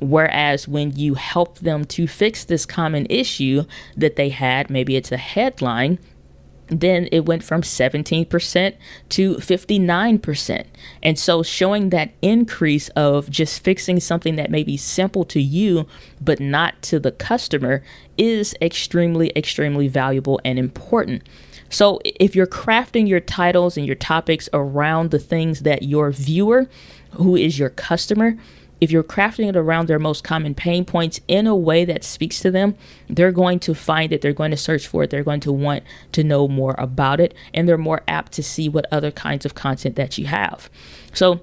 Whereas 0.00 0.68
when 0.68 0.94
you 0.94 1.14
help 1.14 1.60
them 1.60 1.86
to 1.86 2.06
fix 2.06 2.44
this 2.44 2.66
common 2.66 3.06
issue 3.08 3.64
that 3.96 4.16
they 4.16 4.28
had, 4.28 4.68
maybe 4.68 4.96
it's 4.96 5.12
a 5.12 5.16
headline 5.16 5.98
then 6.68 7.08
it 7.10 7.26
went 7.26 7.42
from 7.42 7.62
17% 7.62 8.74
to 9.08 9.34
59%. 9.36 10.64
And 11.02 11.18
so 11.18 11.42
showing 11.42 11.90
that 11.90 12.10
increase 12.22 12.88
of 12.90 13.30
just 13.30 13.62
fixing 13.62 14.00
something 14.00 14.36
that 14.36 14.50
may 14.50 14.62
be 14.62 14.76
simple 14.76 15.24
to 15.26 15.40
you, 15.40 15.86
but 16.20 16.40
not 16.40 16.80
to 16.82 16.98
the 16.98 17.12
customer, 17.12 17.82
is 18.16 18.54
extremely, 18.60 19.32
extremely 19.36 19.88
valuable 19.88 20.40
and 20.44 20.58
important. 20.58 21.22
So 21.70 22.00
if 22.04 22.34
you're 22.34 22.46
crafting 22.46 23.08
your 23.08 23.20
titles 23.20 23.76
and 23.76 23.86
your 23.86 23.96
topics 23.96 24.48
around 24.52 25.10
the 25.10 25.18
things 25.18 25.60
that 25.60 25.82
your 25.82 26.10
viewer, 26.10 26.68
who 27.12 27.36
is 27.36 27.58
your 27.58 27.70
customer, 27.70 28.36
if 28.80 28.90
you're 28.90 29.02
crafting 29.02 29.48
it 29.48 29.56
around 29.56 29.88
their 29.88 29.98
most 29.98 30.24
common 30.24 30.54
pain 30.54 30.84
points 30.84 31.20
in 31.28 31.46
a 31.46 31.56
way 31.56 31.84
that 31.84 32.04
speaks 32.04 32.40
to 32.40 32.50
them, 32.50 32.74
they're 33.08 33.32
going 33.32 33.58
to 33.60 33.74
find 33.74 34.12
it, 34.12 34.20
they're 34.20 34.32
going 34.32 34.50
to 34.50 34.56
search 34.56 34.86
for 34.86 35.02
it, 35.02 35.10
they're 35.10 35.24
going 35.24 35.40
to 35.40 35.52
want 35.52 35.82
to 36.12 36.24
know 36.24 36.48
more 36.48 36.74
about 36.78 37.20
it, 37.20 37.34
and 37.52 37.68
they're 37.68 37.78
more 37.78 38.02
apt 38.06 38.32
to 38.32 38.42
see 38.42 38.68
what 38.68 38.86
other 38.92 39.10
kinds 39.10 39.44
of 39.44 39.54
content 39.54 39.96
that 39.96 40.18
you 40.18 40.26
have. 40.26 40.70
So, 41.12 41.40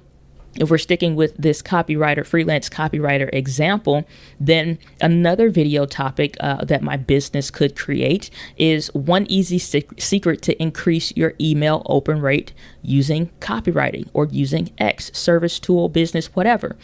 if 0.58 0.70
we're 0.70 0.77
sticking 0.77 1.15
with 1.15 1.36
this 1.36 1.62
copywriter, 1.62 2.25
freelance 2.25 2.70
copywriter 2.70 3.30
example, 3.34 4.06
then 4.39 4.80
another 5.01 5.50
video 5.50 5.86
topic 5.86 6.38
uh, 6.39 6.63
that 6.63 6.82
my 6.82 6.96
business 6.96 7.51
could 7.51 7.75
create 7.75 8.30
is 8.56 8.88
one 8.94 9.25
easy 9.27 9.60
sec- 9.60 10.00
secret 10.00 10.42
to 10.44 10.62
increase 10.62 11.12
your 11.18 11.34
email 11.42 11.84
open 11.88 12.22
rate 12.22 12.54
using 12.82 13.32
copywriting 13.42 14.08
or 14.13 14.27
using 14.27 14.72
X, 14.77 15.12
service 15.13 15.60
tool, 15.60 15.89
business, 15.89 16.34
whatever 16.36 16.77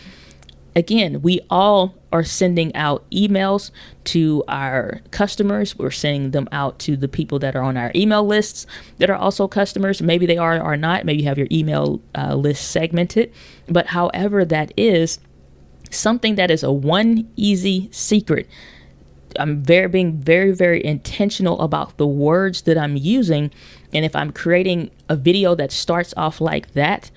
again, 0.76 1.22
we 1.22 1.42
all 1.50 1.96
are 2.12 2.24
sending 2.24 2.76
out 2.76 3.10
emails 3.12 3.72
to 4.06 4.44
our 4.48 5.02
customers. 5.12 5.78
We're 5.78 5.92
sending 5.92 6.32
them 6.32 6.48
out 6.52 6.80
to 6.80 6.98
the 6.98 7.08
people 7.08 7.40
that 7.40 7.56
are 7.56 7.64
on 7.64 7.78
our 7.78 7.92
email 7.96 8.26
lists 8.26 8.66
that 8.98 9.10
are 9.10 9.16
also 9.16 9.48
customers. 9.48 10.02
Maybe 10.02 10.26
they 10.26 10.38
are 10.38 10.62
or 10.62 10.78
not. 10.78 11.06
Maybe 11.06 11.22
you 11.22 11.28
have 11.28 11.38
your 11.38 11.48
email 11.52 12.02
uh, 12.16 12.36
list 12.36 12.70
segmented. 12.70 13.32
But 13.68 13.88
however 13.88 14.44
that 14.46 14.74
is, 14.76 15.20
something 15.90 16.36
that 16.36 16.52
is 16.52 16.64
a 16.64 16.72
one 16.72 17.30
easy 17.36 17.90
secret. 17.92 18.48
I'm 19.40 19.64
very 19.64 19.88
being 19.88 20.20
very 20.20 20.52
very 20.52 20.84
intentional 20.84 21.62
about 21.62 21.98
the 21.98 22.08
words 22.08 22.64
that 22.64 22.78
I'm 22.78 22.98
using, 22.98 23.52
and 23.94 24.04
if 24.04 24.14
I'm 24.14 24.32
creating 24.32 24.92
a 25.08 25.16
video 25.16 25.56
that 25.56 25.72
starts 25.72 26.14
off 26.18 26.42
like 26.42 26.74
that, 26.74 27.12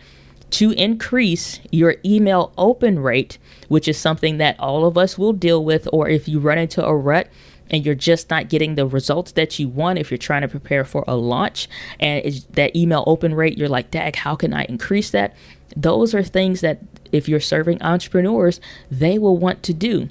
to 0.54 0.70
increase 0.72 1.58
your 1.72 1.96
email 2.04 2.52
open 2.56 3.00
rate, 3.00 3.38
which 3.66 3.88
is 3.88 3.98
something 3.98 4.38
that 4.38 4.58
all 4.60 4.86
of 4.86 4.96
us 4.96 5.18
will 5.18 5.32
deal 5.32 5.64
with, 5.64 5.88
or 5.92 6.08
if 6.08 6.28
you 6.28 6.38
run 6.38 6.58
into 6.58 6.84
a 6.84 6.94
rut 6.94 7.28
and 7.70 7.84
you're 7.84 7.96
just 7.96 8.30
not 8.30 8.48
getting 8.48 8.76
the 8.76 8.86
results 8.86 9.32
that 9.32 9.58
you 9.58 9.68
want 9.68 9.98
if 9.98 10.12
you're 10.12 10.18
trying 10.18 10.42
to 10.42 10.48
prepare 10.48 10.84
for 10.84 11.02
a 11.08 11.16
launch 11.16 11.68
and 11.98 12.46
that 12.50 12.76
email 12.76 13.02
open 13.08 13.34
rate, 13.34 13.58
you're 13.58 13.68
like, 13.68 13.90
Dag, 13.90 14.14
how 14.14 14.36
can 14.36 14.54
I 14.54 14.62
increase 14.64 15.10
that? 15.10 15.34
Those 15.76 16.14
are 16.14 16.22
things 16.22 16.60
that 16.60 16.78
if 17.10 17.28
you're 17.28 17.40
serving 17.40 17.82
entrepreneurs, 17.82 18.60
they 18.92 19.18
will 19.18 19.36
want 19.36 19.64
to 19.64 19.74
do. 19.74 20.08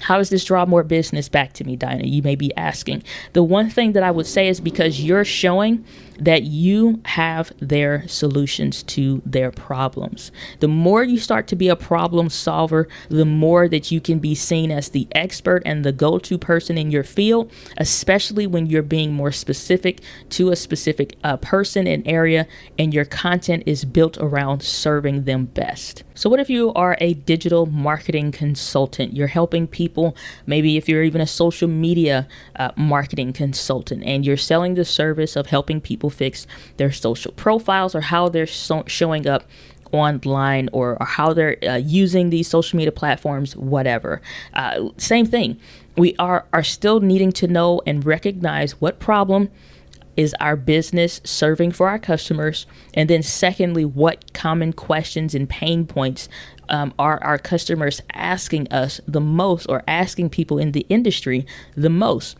How 0.00 0.18
does 0.18 0.30
this 0.30 0.44
draw 0.44 0.66
more 0.66 0.82
business 0.82 1.28
back 1.28 1.52
to 1.54 1.64
me, 1.64 1.76
Diana? 1.76 2.04
You 2.04 2.22
may 2.22 2.34
be 2.34 2.56
asking. 2.56 3.04
The 3.32 3.44
one 3.44 3.70
thing 3.70 3.92
that 3.92 4.02
I 4.02 4.10
would 4.10 4.26
say 4.26 4.48
is 4.48 4.60
because 4.60 5.00
you're 5.04 5.24
showing 5.24 5.84
that 6.18 6.42
you 6.42 7.00
have 7.04 7.52
their 7.60 8.06
solutions 8.08 8.82
to 8.82 9.22
their 9.24 9.50
problems. 9.50 10.32
The 10.60 10.68
more 10.68 11.04
you 11.04 11.18
start 11.18 11.46
to 11.48 11.56
be 11.56 11.68
a 11.68 11.76
problem 11.76 12.28
solver, 12.28 12.88
the 13.08 13.24
more 13.24 13.68
that 13.68 13.90
you 13.90 14.00
can 14.00 14.18
be 14.18 14.34
seen 14.34 14.70
as 14.70 14.90
the 14.90 15.06
expert 15.12 15.62
and 15.64 15.84
the 15.84 15.92
go 15.92 16.18
to 16.18 16.38
person 16.38 16.76
in 16.76 16.90
your 16.90 17.04
field, 17.04 17.52
especially 17.76 18.46
when 18.46 18.66
you're 18.66 18.82
being 18.82 19.12
more 19.12 19.32
specific 19.32 20.00
to 20.30 20.50
a 20.50 20.56
specific 20.56 21.16
uh, 21.22 21.36
person 21.36 21.86
and 21.86 22.06
area, 22.06 22.46
and 22.78 22.92
your 22.92 23.04
content 23.04 23.62
is 23.66 23.84
built 23.84 24.18
around 24.18 24.62
serving 24.62 25.24
them 25.24 25.46
best. 25.46 26.04
So, 26.14 26.28
what 26.28 26.40
if 26.40 26.50
you 26.50 26.72
are 26.74 26.96
a 27.00 27.14
digital 27.14 27.66
marketing 27.66 28.32
consultant? 28.32 29.16
You're 29.16 29.28
helping 29.28 29.68
people, 29.68 30.16
maybe 30.46 30.76
if 30.76 30.88
you're 30.88 31.04
even 31.04 31.20
a 31.20 31.26
social 31.26 31.68
media 31.68 32.26
uh, 32.56 32.72
marketing 32.76 33.32
consultant, 33.32 34.02
and 34.02 34.26
you're 34.26 34.36
selling 34.36 34.74
the 34.74 34.84
service 34.84 35.36
of 35.36 35.46
helping 35.46 35.80
people 35.80 36.07
people 36.08 36.16
fix 36.16 36.46
their 36.76 36.92
social 36.92 37.32
profiles 37.32 37.94
or 37.94 38.00
how 38.00 38.28
they're 38.28 38.46
so- 38.46 38.84
showing 38.86 39.26
up 39.26 39.44
online 39.92 40.68
or, 40.72 40.96
or 41.00 41.06
how 41.06 41.32
they're 41.32 41.56
uh, 41.64 41.76
using 41.76 42.30
these 42.30 42.48
social 42.48 42.76
media 42.76 42.92
platforms, 42.92 43.56
whatever. 43.56 44.20
Uh, 44.54 44.90
same 44.96 45.26
thing. 45.26 45.56
We 45.96 46.14
are, 46.18 46.44
are 46.52 46.64
still 46.64 47.00
needing 47.00 47.32
to 47.32 47.46
know 47.46 47.80
and 47.86 48.04
recognize 48.04 48.80
what 48.80 48.98
problem 48.98 49.48
is 50.16 50.34
our 50.40 50.56
business 50.56 51.20
serving 51.24 51.72
for 51.72 51.88
our 51.88 51.98
customers? 51.98 52.66
And 52.92 53.08
then, 53.08 53.22
secondly, 53.22 53.84
what 53.84 54.32
common 54.34 54.72
questions 54.72 55.34
and 55.34 55.48
pain 55.48 55.86
points 55.86 56.28
um, 56.68 56.92
are 56.98 57.22
our 57.22 57.38
customers 57.38 58.02
asking 58.12 58.66
us 58.72 59.00
the 59.06 59.20
most 59.20 59.66
or 59.68 59.82
asking 59.86 60.30
people 60.30 60.58
in 60.58 60.72
the 60.72 60.84
industry 60.88 61.46
the 61.76 61.90
most? 61.90 62.36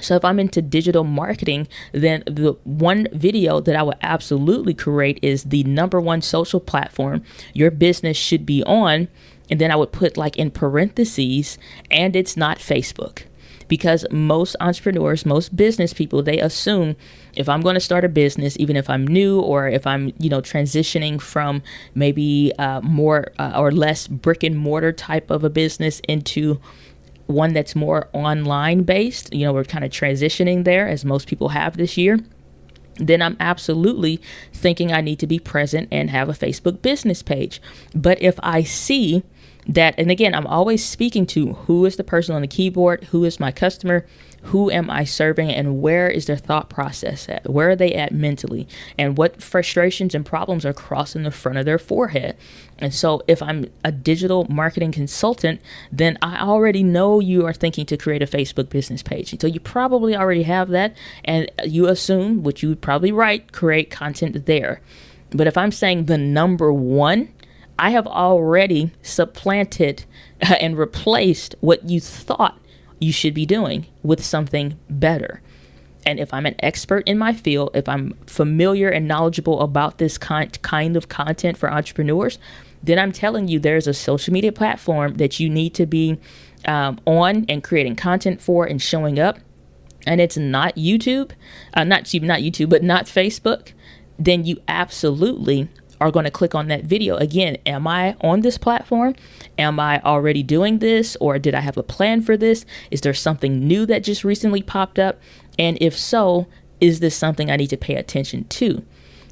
So 0.00 0.16
if 0.16 0.24
I'm 0.24 0.40
into 0.40 0.62
digital 0.62 1.04
marketing, 1.04 1.68
then 1.92 2.24
the 2.26 2.56
one 2.64 3.08
video 3.12 3.60
that 3.60 3.76
I 3.76 3.82
would 3.82 3.98
absolutely 4.02 4.74
create 4.74 5.18
is 5.22 5.44
the 5.44 5.64
number 5.64 6.00
one 6.00 6.22
social 6.22 6.60
platform 6.60 7.22
your 7.52 7.70
business 7.70 8.16
should 8.16 8.46
be 8.46 8.64
on. 8.64 9.08
And 9.50 9.60
then 9.60 9.70
I 9.70 9.76
would 9.76 9.92
put 9.92 10.16
like 10.16 10.36
in 10.36 10.50
parentheses, 10.50 11.58
and 11.90 12.16
it's 12.16 12.36
not 12.36 12.58
Facebook. 12.58 13.24
Because 13.68 14.06
most 14.10 14.56
entrepreneurs, 14.60 15.24
most 15.24 15.56
business 15.56 15.92
people, 15.92 16.22
they 16.22 16.38
assume 16.38 16.96
if 17.36 17.48
I'm 17.48 17.60
going 17.60 17.74
to 17.74 17.80
start 17.80 18.04
a 18.04 18.08
business, 18.08 18.56
even 18.58 18.76
if 18.76 18.90
I'm 18.90 19.06
new 19.06 19.40
or 19.40 19.68
if 19.68 19.86
I'm, 19.86 20.12
you 20.18 20.28
know, 20.28 20.40
transitioning 20.40 21.20
from 21.20 21.62
maybe 21.94 22.52
uh, 22.58 22.80
more 22.82 23.32
uh, 23.38 23.52
or 23.56 23.72
less 23.72 24.08
brick 24.08 24.42
and 24.42 24.56
mortar 24.56 24.92
type 24.92 25.30
of 25.30 25.44
a 25.44 25.50
business 25.50 26.00
into 26.08 26.60
one 27.32 27.52
that's 27.52 27.74
more 27.74 28.08
online 28.12 28.82
based, 28.82 29.32
you 29.34 29.44
know, 29.44 29.52
we're 29.52 29.64
kind 29.64 29.84
of 29.84 29.90
transitioning 29.90 30.64
there 30.64 30.88
as 30.88 31.04
most 31.04 31.26
people 31.26 31.50
have 31.50 31.76
this 31.76 31.96
year, 31.96 32.18
then 32.96 33.22
I'm 33.22 33.36
absolutely 33.40 34.20
thinking 34.52 34.92
I 34.92 35.00
need 35.00 35.18
to 35.20 35.26
be 35.26 35.38
present 35.38 35.88
and 35.90 36.10
have 36.10 36.28
a 36.28 36.32
Facebook 36.32 36.82
business 36.82 37.22
page. 37.22 37.60
But 37.94 38.20
if 38.22 38.38
I 38.42 38.62
see 38.62 39.22
that 39.66 39.94
and 39.96 40.10
again 40.10 40.34
i'm 40.34 40.46
always 40.46 40.84
speaking 40.84 41.24
to 41.24 41.52
who 41.52 41.84
is 41.84 41.96
the 41.96 42.04
person 42.04 42.34
on 42.34 42.42
the 42.42 42.48
keyboard 42.48 43.04
who 43.04 43.24
is 43.24 43.38
my 43.38 43.52
customer 43.52 44.04
who 44.46 44.70
am 44.70 44.90
i 44.90 45.04
serving 45.04 45.50
and 45.50 45.80
where 45.80 46.08
is 46.08 46.26
their 46.26 46.36
thought 46.36 46.68
process 46.68 47.28
at? 47.28 47.48
Where 47.48 47.70
are 47.70 47.76
they 47.76 47.92
at 47.94 48.12
mentally? 48.12 48.66
And 48.98 49.16
what 49.16 49.42
frustrations 49.42 50.14
and 50.14 50.26
problems 50.26 50.66
are 50.66 50.72
crossing 50.72 51.22
the 51.22 51.30
front 51.30 51.58
of 51.58 51.64
their 51.64 51.78
forehead? 51.78 52.36
And 52.78 52.92
so 52.92 53.22
if 53.28 53.42
i'm 53.42 53.66
a 53.84 53.92
digital 53.92 54.46
marketing 54.48 54.92
consultant 54.92 55.60
then 55.90 56.18
i 56.22 56.40
already 56.40 56.82
know 56.82 57.20
you 57.20 57.46
are 57.46 57.52
thinking 57.52 57.86
to 57.86 57.96
create 57.96 58.22
a 58.22 58.26
facebook 58.26 58.68
business 58.68 59.02
page. 59.02 59.40
So 59.40 59.46
you 59.46 59.60
probably 59.60 60.16
already 60.16 60.42
have 60.42 60.68
that 60.70 60.96
and 61.24 61.50
you 61.64 61.86
assume 61.86 62.42
which 62.42 62.62
you 62.62 62.70
would 62.70 62.80
probably 62.80 63.12
write 63.12 63.52
create 63.52 63.90
content 63.90 64.46
there. 64.46 64.80
But 65.30 65.46
if 65.46 65.56
i'm 65.56 65.72
saying 65.72 66.06
the 66.06 66.18
number 66.18 66.72
one 66.72 67.28
I 67.78 67.90
have 67.90 68.06
already 68.06 68.92
supplanted 69.02 70.04
and 70.40 70.78
replaced 70.78 71.56
what 71.60 71.88
you 71.88 72.00
thought 72.00 72.61
you 73.02 73.12
should 73.12 73.34
be 73.34 73.46
doing 73.46 73.86
with 74.02 74.24
something 74.24 74.78
better. 74.88 75.42
And 76.04 76.18
if 76.18 76.32
I'm 76.34 76.46
an 76.46 76.56
expert 76.60 77.06
in 77.06 77.18
my 77.18 77.32
field, 77.32 77.70
if 77.74 77.88
I'm 77.88 78.14
familiar 78.26 78.88
and 78.88 79.06
knowledgeable 79.06 79.60
about 79.60 79.98
this 79.98 80.18
kind 80.18 80.60
kind 80.62 80.96
of 80.96 81.08
content 81.08 81.56
for 81.56 81.70
entrepreneurs, 81.70 82.38
then 82.82 82.98
I'm 82.98 83.12
telling 83.12 83.48
you 83.48 83.60
there's 83.60 83.86
a 83.86 83.94
social 83.94 84.32
media 84.32 84.52
platform 84.52 85.14
that 85.14 85.38
you 85.38 85.48
need 85.48 85.74
to 85.74 85.86
be 85.86 86.18
um, 86.66 87.00
on 87.06 87.44
and 87.48 87.62
creating 87.62 87.96
content 87.96 88.40
for 88.40 88.64
and 88.66 88.82
showing 88.82 89.18
up. 89.18 89.38
And 90.04 90.20
it's 90.20 90.36
not 90.36 90.74
YouTube, 90.74 91.30
uh, 91.74 91.84
not 91.84 92.12
not 92.14 92.40
YouTube, 92.40 92.68
but 92.68 92.82
not 92.82 93.06
Facebook. 93.06 93.72
Then 94.18 94.44
you 94.44 94.60
absolutely 94.66 95.68
are 96.02 96.10
going 96.10 96.24
to 96.24 96.30
click 96.30 96.54
on 96.54 96.66
that 96.66 96.82
video. 96.82 97.16
Again, 97.16 97.56
am 97.64 97.86
I 97.86 98.16
on 98.20 98.40
this 98.40 98.58
platform? 98.58 99.14
Am 99.56 99.78
I 99.78 100.02
already 100.02 100.42
doing 100.42 100.80
this? 100.80 101.16
Or 101.20 101.38
did 101.38 101.54
I 101.54 101.60
have 101.60 101.76
a 101.76 101.82
plan 101.84 102.22
for 102.22 102.36
this? 102.36 102.66
Is 102.90 103.02
there 103.02 103.14
something 103.14 103.66
new 103.66 103.86
that 103.86 104.02
just 104.02 104.24
recently 104.24 104.62
popped 104.62 104.98
up? 104.98 105.20
And 105.60 105.78
if 105.80 105.96
so, 105.96 106.48
is 106.80 106.98
this 106.98 107.14
something 107.14 107.50
I 107.50 107.56
need 107.56 107.70
to 107.70 107.76
pay 107.76 107.94
attention 107.94 108.48
to? 108.48 108.84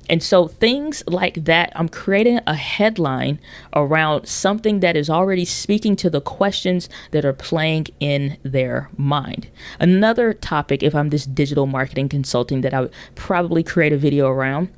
And 0.08 0.22
so 0.22 0.46
things 0.46 1.02
like 1.06 1.44
that, 1.44 1.72
I'm 1.74 1.88
creating 1.88 2.40
a 2.46 2.54
headline 2.54 3.40
around 3.74 4.26
something 4.26 4.80
that 4.80 4.96
is 4.96 5.10
already 5.10 5.44
speaking 5.44 5.96
to 5.96 6.10
the 6.10 6.20
questions 6.20 6.88
that 7.10 7.24
are 7.24 7.32
playing 7.32 7.86
in 7.98 8.36
their 8.44 8.90
mind. 8.96 9.48
Another 9.80 10.32
topic, 10.34 10.82
if 10.82 10.94
I'm 10.94 11.10
this 11.10 11.26
digital 11.26 11.66
marketing 11.66 12.08
consulting, 12.08 12.60
that 12.60 12.74
I 12.74 12.82
would 12.82 12.92
probably 13.14 13.62
create 13.62 13.92
a 13.92 13.96
video 13.98 14.28
around 14.28 14.70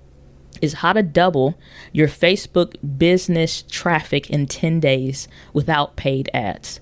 is 0.61 0.75
how 0.75 0.93
to 0.93 1.03
double 1.03 1.59
your 1.93 2.09
Facebook 2.09 2.77
business 2.99 3.63
traffic 3.63 4.31
in 4.31 4.47
10 4.47 4.81
days 4.81 5.29
without 5.53 5.97
paid 5.97 6.31
ads. 6.35 6.81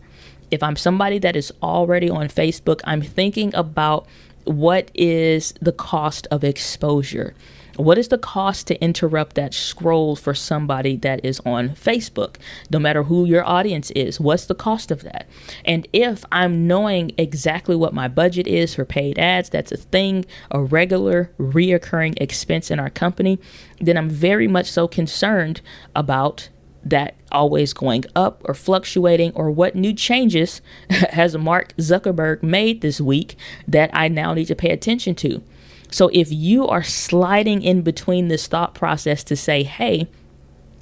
If 0.50 0.62
I'm 0.62 0.77
somebody 0.77 1.19
that 1.21 1.37
is 1.37 1.53
already 1.62 2.11
on 2.11 2.29
Facebook, 2.29 2.81
I'm 2.85 3.03
thinking 3.03 3.55
about 3.55 4.07
what 4.45 4.91
is 4.95 5.55
the 5.61 5.73
cost 5.73 6.27
of 6.31 6.43
exposure. 6.43 7.35
What 7.77 7.99
is 7.99 8.09
the 8.09 8.19
cost 8.19 8.67
to 8.69 8.83
interrupt 8.83 9.37
that 9.37 9.55
scroll 9.55 10.17
for 10.17 10.35
somebody 10.35 10.97
that 10.99 11.25
is 11.25 11.41
on 11.47 11.71
Facebook? 11.71 12.37
No 12.71 12.79
matter 12.79 13.05
who 13.05 13.25
your 13.25 13.45
audience 13.45 13.91
is, 13.93 14.21
what's 14.21 14.47
the 14.47 14.55
cost 14.55 14.91
of 14.91 15.03
that? 15.03 15.29
And 15.65 15.87
if 15.93 16.25
I'm 16.33 16.67
knowing 16.67 17.12
exactly 17.17 17.77
what 17.77 17.95
my 17.95 18.09
budget 18.09 18.47
is 18.47 18.75
for 18.75 18.85
paid 18.85 19.19
ads, 19.19 19.50
that's 19.50 19.73
a 19.73 19.77
thing, 19.77 20.25
a 20.50 20.62
regular, 20.62 21.31
reoccurring 21.39 22.21
expense 22.21 22.71
in 22.71 22.81
our 22.81 22.91
company, 22.91 23.39
then 23.81 23.97
I'm 23.97 24.09
very 24.09 24.49
much 24.49 24.71
so 24.71 24.89
concerned 24.89 25.61
about 25.95 26.49
that 26.85 27.15
always 27.31 27.73
going 27.73 28.05
up 28.17 28.43
or 28.45 28.55
fluctuating 28.55 29.33
or 29.35 29.50
what 29.50 29.75
new 29.75 29.93
changes 29.93 30.61
has 30.91 31.37
Mark 31.37 31.77
Zuckerberg 31.77 32.43
made 32.43 32.81
this 32.81 33.00
week 33.00 33.37
that 33.69 33.91
I 33.93 34.09
now 34.09 34.35
need 34.35 34.47
to 34.47 34.55
pay 34.55 34.71
attention 34.71 35.15
to. 35.17 35.43
So 35.90 36.11
if 36.12 36.30
you 36.30 36.66
are 36.66 36.82
sliding 36.82 37.62
in 37.62 37.82
between 37.82 38.28
this 38.28 38.47
thought 38.47 38.75
process 38.75 39.25
to 39.25 39.37
say, 39.37 39.62
hey, 39.62 40.09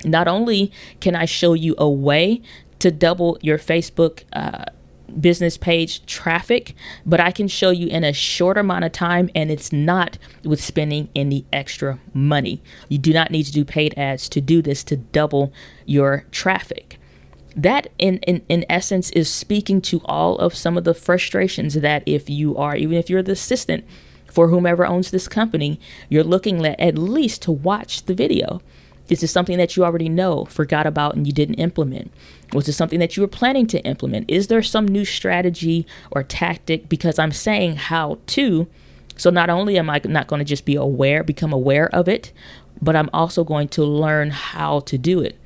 not 0.05 0.29
only 0.29 0.71
can 1.01 1.17
I 1.17 1.25
show 1.25 1.55
you 1.55 1.75
a 1.79 1.89
way 1.89 2.43
to 2.79 2.91
double 2.91 3.39
your 3.41 3.59
Facebook 3.59 4.23
uh, 4.33 4.67
business 5.21 5.57
page 5.57 6.05
traffic, 6.07 6.75
but 7.05 7.21
I 7.21 7.31
can 7.31 7.49
show 7.49 7.71
you 7.71 7.89
in 7.89 8.05
a 8.05 8.13
short 8.13 8.59
amount 8.59 8.85
of 8.85 8.93
time, 8.93 9.31
and 9.35 9.51
it's 9.51 9.73
not 9.73 10.19
with 10.45 10.63
spending 10.63 11.09
any 11.17 11.47
extra 11.53 11.99
money. 12.13 12.63
You 12.89 12.99
do 12.99 13.13
not 13.13 13.31
need 13.31 13.45
to 13.45 13.53
do 13.53 13.65
paid 13.65 13.95
ads 13.97 14.29
to 14.29 14.41
do 14.41 14.63
this 14.63 14.85
to 14.85 14.97
double 14.97 15.53
your 15.87 16.27
traffic. 16.31 16.99
That, 17.57 17.89
in, 17.99 18.19
in, 18.19 18.43
in 18.49 18.65
essence, 18.69 19.11
is 19.11 19.29
speaking 19.29 19.81
to 19.83 20.01
all 20.05 20.39
of 20.39 20.55
some 20.55 20.77
of 20.77 20.85
the 20.85 20.95
frustrations 20.95 21.75
that 21.75 22.03
if 22.07 22.31
you 22.31 22.57
are, 22.57 22.77
even 22.77 22.97
if 22.97 23.11
you're 23.11 23.23
the 23.23 23.33
assistant, 23.33 23.85
for 24.29 24.49
whomever 24.49 24.87
owns 24.87 25.11
this 25.11 25.29
company, 25.29 25.81
you're 26.09 26.25
looking 26.25 26.65
at, 26.65 26.79
at 26.81 26.99
least 26.99 27.43
to 27.43 27.53
watch 27.53 28.05
the 28.05 28.15
video. 28.15 28.61
This 29.09 29.23
is 29.23 29.31
something 29.31 29.57
that 29.57 29.77
you 29.77 29.85
already 29.85 30.09
know, 30.09 30.45
forgot 30.45 30.87
about, 30.87 31.15
and 31.15 31.27
you 31.27 31.33
didn't 31.33 31.55
implement. 31.55 32.13
Was 32.53 32.67
this 32.67 32.77
something 32.77 32.99
that 33.01 33.17
you 33.17 33.23
were 33.23 33.29
planning 33.29 33.67
to 33.69 33.81
implement? 33.85 34.31
Is 34.31 34.49
there 34.49 34.63
some 34.63 34.87
new 34.87 35.05
strategy 35.05 35.87
or 36.11 36.23
tactic? 36.23 36.89
Because 36.89 37.19
I'm 37.19 37.33
saying 37.33 37.77
how 37.77 38.19
to. 38.29 38.69
So 39.17 39.31
not 39.31 39.51
only 39.51 39.79
am 39.79 39.89
I 39.91 40.01
not 40.05 40.27
going 40.27 40.41
to 40.41 40.45
just 40.45 40.67
be 40.67 40.77
aware, 40.77 41.25
become 41.25 41.53
aware 41.53 41.89
of 41.95 42.07
it, 42.07 42.33
but 42.81 42.95
I'm 42.95 43.11
also 43.13 43.45
going 43.45 43.69
to 43.69 43.85
learn 43.85 44.31
how 44.31 44.81
to 44.81 44.99
do 44.99 45.21
it 45.21 45.37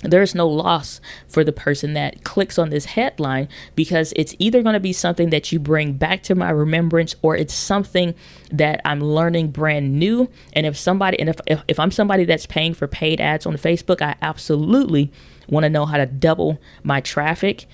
there's 0.00 0.34
no 0.34 0.46
loss 0.46 1.00
for 1.26 1.42
the 1.42 1.52
person 1.52 1.94
that 1.94 2.22
clicks 2.22 2.58
on 2.58 2.70
this 2.70 2.84
headline 2.86 3.48
because 3.74 4.12
it's 4.14 4.34
either 4.38 4.62
going 4.62 4.74
to 4.74 4.80
be 4.80 4.92
something 4.92 5.30
that 5.30 5.50
you 5.52 5.58
bring 5.58 5.94
back 5.94 6.22
to 6.24 6.34
my 6.34 6.50
remembrance 6.50 7.14
or 7.22 7.36
it's 7.36 7.54
something 7.54 8.14
that 8.50 8.80
I'm 8.84 9.00
learning 9.00 9.50
brand 9.50 9.98
new. 9.98 10.30
And 10.52 10.66
if 10.66 10.76
somebody, 10.76 11.18
and 11.18 11.28
if, 11.28 11.40
if, 11.46 11.62
if 11.66 11.80
I'm 11.80 11.90
somebody 11.90 12.24
that's 12.24 12.46
paying 12.46 12.74
for 12.74 12.86
paid 12.86 13.20
ads 13.20 13.46
on 13.46 13.54
Facebook, 13.56 14.02
I 14.02 14.16
absolutely 14.20 15.10
want 15.48 15.64
to 15.64 15.70
know 15.70 15.86
how 15.86 15.96
to 15.96 16.06
double 16.06 16.60
my 16.82 17.00
traffic 17.00 17.66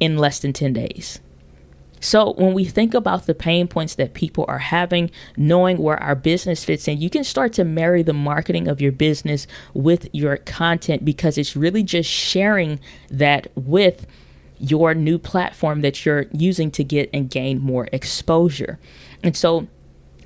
in 0.00 0.16
less 0.16 0.38
than 0.38 0.52
10 0.52 0.72
days. 0.72 1.20
So, 2.00 2.32
when 2.34 2.54
we 2.54 2.64
think 2.64 2.94
about 2.94 3.26
the 3.26 3.34
pain 3.34 3.68
points 3.68 3.94
that 3.96 4.14
people 4.14 4.44
are 4.48 4.58
having, 4.58 5.10
knowing 5.36 5.78
where 5.78 6.02
our 6.02 6.14
business 6.14 6.64
fits 6.64 6.88
in, 6.88 7.00
you 7.00 7.10
can 7.10 7.24
start 7.24 7.52
to 7.54 7.64
marry 7.64 8.02
the 8.02 8.12
marketing 8.12 8.68
of 8.68 8.80
your 8.80 8.92
business 8.92 9.46
with 9.74 10.08
your 10.12 10.36
content 10.36 11.04
because 11.04 11.38
it's 11.38 11.56
really 11.56 11.82
just 11.82 12.08
sharing 12.10 12.80
that 13.10 13.48
with 13.54 14.06
your 14.58 14.94
new 14.94 15.18
platform 15.18 15.82
that 15.82 16.04
you're 16.04 16.26
using 16.32 16.70
to 16.72 16.84
get 16.84 17.08
and 17.12 17.30
gain 17.30 17.60
more 17.60 17.88
exposure. 17.92 18.78
And 19.22 19.36
so, 19.36 19.68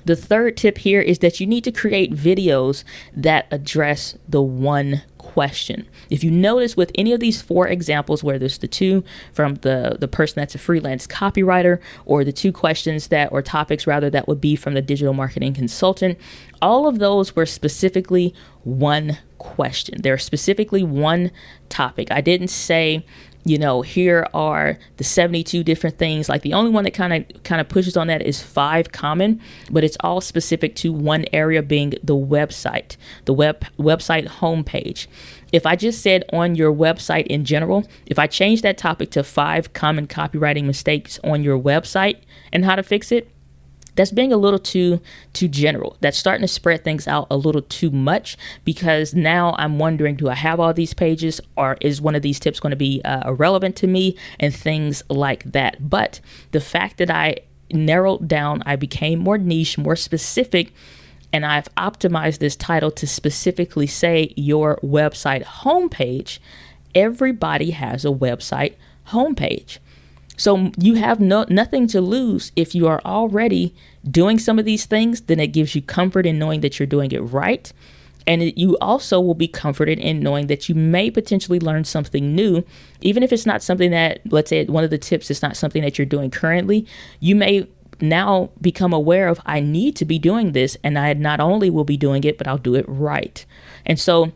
the 0.05 0.15
third 0.15 0.57
tip 0.57 0.79
here 0.79 1.01
is 1.01 1.19
that 1.19 1.39
you 1.39 1.47
need 1.47 1.63
to 1.63 1.71
create 1.71 2.13
videos 2.13 2.83
that 3.15 3.47
address 3.51 4.17
the 4.27 4.41
one 4.41 5.03
question. 5.17 5.87
If 6.09 6.23
you 6.23 6.29
notice 6.29 6.75
with 6.75 6.91
any 6.95 7.13
of 7.13 7.19
these 7.19 7.41
four 7.41 7.67
examples, 7.67 8.23
where 8.23 8.37
there's 8.37 8.57
the 8.57 8.67
two 8.67 9.03
from 9.31 9.55
the, 9.55 9.97
the 9.99 10.07
person 10.07 10.35
that's 10.35 10.55
a 10.55 10.59
freelance 10.59 11.07
copywriter, 11.07 11.79
or 12.05 12.23
the 12.23 12.33
two 12.33 12.51
questions 12.51 13.07
that, 13.07 13.31
or 13.31 13.41
topics 13.41 13.87
rather, 13.87 14.09
that 14.09 14.27
would 14.27 14.41
be 14.41 14.55
from 14.55 14.73
the 14.73 14.81
digital 14.81 15.13
marketing 15.13 15.53
consultant, 15.53 16.19
all 16.61 16.87
of 16.87 16.99
those 16.99 17.35
were 17.35 17.45
specifically 17.45 18.33
one 18.63 19.17
question. 19.37 20.01
They're 20.01 20.17
specifically 20.17 20.83
one 20.83 21.31
topic. 21.69 22.09
I 22.11 22.21
didn't 22.21 22.49
say, 22.49 23.05
you 23.45 23.57
know, 23.57 23.81
here 23.81 24.25
are 24.33 24.77
the 24.97 25.03
72 25.03 25.63
different 25.63 25.97
things. 25.97 26.29
Like 26.29 26.43
the 26.43 26.53
only 26.53 26.71
one 26.71 26.85
that 26.85 26.93
kind 26.93 27.13
of 27.13 27.43
kind 27.43 27.59
of 27.59 27.67
pushes 27.67 27.97
on 27.97 28.07
that 28.07 28.21
is 28.21 28.41
five 28.41 28.91
common, 28.91 29.41
but 29.69 29.83
it's 29.83 29.97
all 29.99 30.21
specific 30.21 30.75
to 30.77 30.93
one 30.93 31.25
area 31.33 31.61
being 31.61 31.93
the 32.03 32.15
website, 32.15 32.95
the 33.25 33.33
web 33.33 33.65
website 33.77 34.27
homepage. 34.27 35.07
If 35.51 35.65
I 35.65 35.75
just 35.75 36.01
said 36.01 36.23
on 36.31 36.55
your 36.55 36.73
website 36.73 37.27
in 37.27 37.45
general, 37.45 37.85
if 38.05 38.17
I 38.17 38.27
change 38.27 38.61
that 38.61 38.77
topic 38.77 39.11
to 39.11 39.23
five 39.23 39.73
common 39.73 40.07
copywriting 40.07 40.63
mistakes 40.63 41.19
on 41.23 41.43
your 41.43 41.59
website 41.59 42.17
and 42.51 42.65
how 42.65 42.75
to 42.75 42.83
fix 42.83 43.11
it, 43.11 43.29
that's 43.95 44.11
being 44.11 44.33
a 44.33 44.37
little 44.37 44.59
too 44.59 44.99
too 45.33 45.47
general 45.47 45.97
that's 46.01 46.17
starting 46.17 46.41
to 46.41 46.47
spread 46.47 46.83
things 46.83 47.07
out 47.07 47.27
a 47.29 47.37
little 47.37 47.61
too 47.61 47.89
much 47.91 48.37
because 48.63 49.13
now 49.13 49.55
i'm 49.57 49.79
wondering 49.79 50.15
do 50.15 50.29
i 50.29 50.35
have 50.35 50.59
all 50.59 50.73
these 50.73 50.93
pages 50.93 51.39
or 51.57 51.77
is 51.81 52.01
one 52.01 52.15
of 52.15 52.21
these 52.21 52.39
tips 52.39 52.59
going 52.59 52.71
to 52.71 52.75
be 52.75 53.01
uh, 53.03 53.27
irrelevant 53.29 53.75
to 53.75 53.87
me 53.87 54.15
and 54.39 54.55
things 54.55 55.03
like 55.09 55.43
that 55.51 55.89
but 55.89 56.19
the 56.51 56.61
fact 56.61 56.97
that 56.97 57.09
i 57.09 57.35
narrowed 57.71 58.27
down 58.27 58.61
i 58.65 58.75
became 58.75 59.19
more 59.19 59.37
niche 59.37 59.77
more 59.77 59.95
specific 59.95 60.71
and 61.33 61.47
I've 61.47 61.67
optimized 61.75 62.37
this 62.37 62.55
title 62.55 62.91
to 62.91 63.07
specifically 63.07 63.87
say 63.87 64.33
your 64.37 64.77
website 64.83 65.43
homepage. 65.43 66.37
Everybody 66.93 67.71
has 67.71 68.05
a 68.05 68.09
website 68.09 68.75
homepage. 69.07 69.79
So 70.37 70.71
you 70.77 70.95
have 70.95 71.19
no 71.19 71.45
nothing 71.49 71.87
to 71.87 72.01
lose 72.01 72.51
if 72.55 72.73
you 72.73 72.87
are 72.87 73.01
already 73.05 73.75
doing 74.09 74.39
some 74.39 74.59
of 74.59 74.65
these 74.65 74.85
things, 74.85 75.21
then 75.21 75.39
it 75.39 75.47
gives 75.47 75.75
you 75.75 75.81
comfort 75.81 76.25
in 76.25 76.39
knowing 76.39 76.61
that 76.61 76.79
you're 76.79 76.87
doing 76.87 77.11
it 77.11 77.19
right. 77.19 77.71
And 78.25 78.57
you 78.57 78.77
also 78.79 79.19
will 79.19 79.35
be 79.35 79.47
comforted 79.47 79.99
in 79.99 80.21
knowing 80.21 80.47
that 80.47 80.69
you 80.69 80.75
may 80.75 81.11
potentially 81.11 81.59
learn 81.59 81.83
something 81.83 82.33
new, 82.33 82.63
even 83.01 83.21
if 83.21 83.33
it's 83.33 83.45
not 83.45 83.61
something 83.61 83.91
that, 83.91 84.21
let's 84.31 84.49
say, 84.49 84.63
one 84.65 84.85
of 84.85 84.89
the 84.89 84.97
tips 84.97 85.29
is 85.29 85.41
not 85.41 85.57
something 85.57 85.81
that 85.81 85.97
you're 85.97 86.05
doing 86.05 86.31
currently. 86.31 86.87
You 87.19 87.35
may 87.35 87.67
now 87.99 88.49
become 88.61 88.93
aware 88.93 89.27
of, 89.27 89.41
I 89.45 89.59
need 89.59 89.97
to 89.97 90.05
be 90.05 90.19
doing 90.19 90.53
this, 90.53 90.77
and 90.83 90.97
I 90.97 91.11
not 91.13 91.41
only 91.41 91.69
will 91.69 91.83
be 91.83 91.97
doing 91.97 92.23
it, 92.23 92.37
but 92.37 92.47
I'll 92.47 92.57
do 92.57 92.75
it 92.75 92.85
right. 92.87 93.45
And 93.85 93.99
so, 93.99 94.31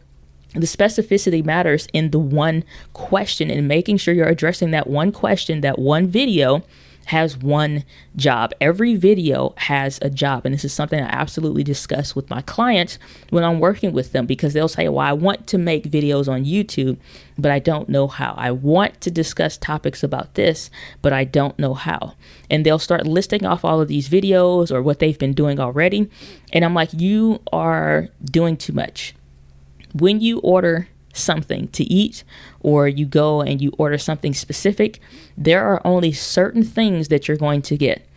the 0.62 0.68
specificity 0.68 1.44
matters 1.44 1.88
in 1.94 2.12
the 2.12 2.20
one 2.20 2.64
question 2.94 3.50
and 3.50 3.68
making 3.68 3.98
sure 3.98 4.14
you're 4.14 4.28
addressing 4.28 4.72
that 4.72 4.88
one 4.88 5.12
question, 5.12 5.62
that 5.62 5.80
one 5.80 6.08
video 6.08 6.64
has 7.08 7.38
one 7.38 7.86
job. 8.18 8.52
Every 8.60 8.96
video 8.96 9.54
has 9.56 9.98
a 10.02 10.10
job. 10.10 10.46
And 10.46 10.54
this 10.54 10.66
is 10.66 10.74
something 10.74 11.02
I 11.02 11.08
absolutely 11.08 11.64
discuss 11.64 12.16
with 12.16 12.30
my 12.30 12.42
clients 12.42 13.00
when 13.30 13.46
I'm 13.46 13.62
working 13.62 13.94
with 13.94 14.12
them 14.12 14.26
because 14.26 14.54
they'll 14.54 14.68
say, 14.68 14.90
Well, 14.90 15.06
I 15.06 15.14
want 15.14 15.48
to 15.48 15.58
make 15.58 15.86
videos 15.86 16.28
on 16.28 16.44
YouTube, 16.44 16.98
but 17.38 17.52
I 17.52 17.60
don't 17.60 17.88
know 17.88 18.08
how. 18.08 18.34
I 18.38 18.52
want 18.52 19.00
to 19.02 19.12
discuss 19.12 19.58
topics 19.58 20.04
about 20.04 20.34
this, 20.36 20.70
but 21.02 21.14
I 21.14 21.24
don't 21.24 21.58
know 21.58 21.74
how. 21.74 22.16
And 22.50 22.66
they'll 22.66 22.80
start 22.80 23.08
listing 23.08 23.46
off 23.46 23.64
all 23.64 23.80
of 23.80 23.88
these 23.88 24.10
videos 24.10 24.70
or 24.70 24.82
what 24.82 25.00
they've 25.00 25.18
been 25.18 25.34
doing 25.34 25.60
already. 25.62 26.10
And 26.52 26.66
I'm 26.66 26.74
like, 26.74 26.90
You 26.92 27.42
are 27.54 28.10
doing 28.26 28.58
too 28.58 28.74
much. 28.74 29.16
When 30.00 30.20
you 30.20 30.40
order 30.40 30.88
something 31.14 31.68
to 31.70 31.84
eat 31.84 32.24
or 32.60 32.88
you 32.88 33.06
go 33.06 33.42
and 33.42 33.62
you 33.62 33.72
order 33.78 33.98
something 33.98 34.34
specific, 34.34 35.00
there 35.38 35.66
are 35.66 35.82
only 35.86 36.12
certain 36.12 36.64
things 36.64 37.08
that 37.08 37.28
you're 37.28 37.38
going 37.38 37.62
to 37.64 37.78
get. 37.78 38.08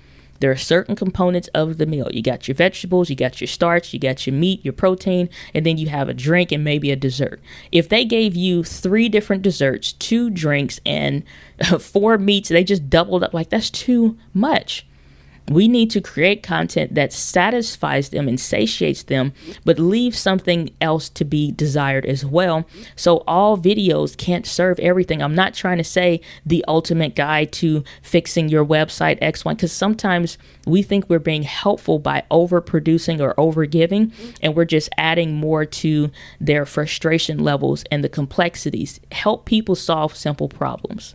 There 0.41 0.51
are 0.51 0.57
certain 0.57 0.97
components 0.97 1.49
of 1.49 1.77
the 1.77 1.85
meal. 1.85 2.09
You 2.11 2.23
got 2.23 2.49
your 2.49 2.55
vegetables, 2.55 3.11
you 3.11 3.17
got 3.17 3.43
your 3.43 3.49
starch, 3.49 3.93
you 3.93 4.01
got 4.01 4.27
your 4.27 4.35
meat, 4.35 4.65
your 4.65 4.73
protein, 4.73 5.29
and 5.55 5.67
then 5.67 5.77
you 5.77 5.91
have 5.91 6.09
a 6.09 6.15
drink 6.15 6.51
and 6.51 6.65
maybe 6.65 6.91
a 6.91 6.97
dessert. 6.97 7.41
If 7.71 7.91
they 7.91 8.07
gave 8.07 8.35
you 8.35 8.65
three 8.65 9.11
different 9.11 9.43
desserts, 9.43 9.93
two 9.93 10.31
drinks, 10.31 10.81
and 10.87 11.25
four 11.79 12.17
meats, 12.17 12.49
they 12.49 12.65
just 12.65 12.89
doubled 12.89 13.23
up. 13.23 13.35
Like, 13.35 13.51
that's 13.51 13.69
too 13.69 14.17
much. 14.33 14.87
We 15.49 15.67
need 15.67 15.91
to 15.91 16.01
create 16.01 16.43
content 16.43 16.95
that 16.95 17.13
satisfies 17.13 18.11
them 18.11 18.29
and 18.29 18.39
satiates 18.39 19.03
them, 19.03 19.33
but 19.65 19.79
leaves 19.79 20.19
something 20.19 20.71
else 20.81 21.09
to 21.11 21.25
be 21.25 21.51
desired 21.51 22.07
as 22.07 22.25
well. 22.25 22.67
So 22.95 23.25
all 23.27 23.59
videos 23.59 24.17
can't 24.17 24.47
serve 24.47 24.79
everything. 24.79 25.23
I'm 25.23 25.35
not 25.35 25.55
trying 25.55 25.79
to 25.79 25.85
say 25.85 26.21
the 26.47 26.65
ultimate 26.69 27.17
guide 27.17 27.53
to 27.53 27.83
fixing 28.03 28.49
your 28.49 28.65
website 28.65 29.21
X1 29.21 29.57
because 29.57 29.73
sometimes 29.73 30.39
we 30.67 30.83
think 30.83 31.09
we're 31.09 31.19
being 31.19 31.43
helpful 31.43 31.99
by 31.99 32.23
overproducing 32.31 33.21
or 33.21 33.35
overgiving, 33.35 34.13
and 34.41 34.55
we're 34.55 34.65
just 34.65 34.89
adding 34.97 35.35
more 35.35 35.65
to 35.65 36.11
their 36.41 36.65
frustration 36.65 37.39
levels 37.39 37.85
and 37.91 38.05
the 38.05 38.09
complexities. 38.09 39.01
Help 39.11 39.47
people 39.47 39.75
solve 39.75 40.15
simple 40.15 40.49
problems. 40.49 41.15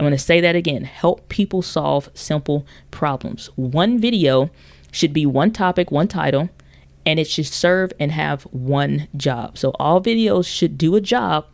I'm 0.00 0.04
going 0.04 0.12
to 0.12 0.18
say 0.18 0.40
that 0.40 0.56
again 0.56 0.84
help 0.84 1.28
people 1.28 1.60
solve 1.60 2.08
simple 2.14 2.66
problems. 2.90 3.50
One 3.56 3.98
video 3.98 4.48
should 4.90 5.12
be 5.12 5.26
one 5.26 5.52
topic, 5.52 5.90
one 5.90 6.08
title, 6.08 6.48
and 7.04 7.20
it 7.20 7.26
should 7.26 7.44
serve 7.44 7.92
and 8.00 8.10
have 8.10 8.44
one 8.44 9.08
job. 9.14 9.58
So 9.58 9.72
all 9.78 10.00
videos 10.00 10.46
should 10.46 10.78
do 10.78 10.96
a 10.96 11.02
job. 11.02 11.44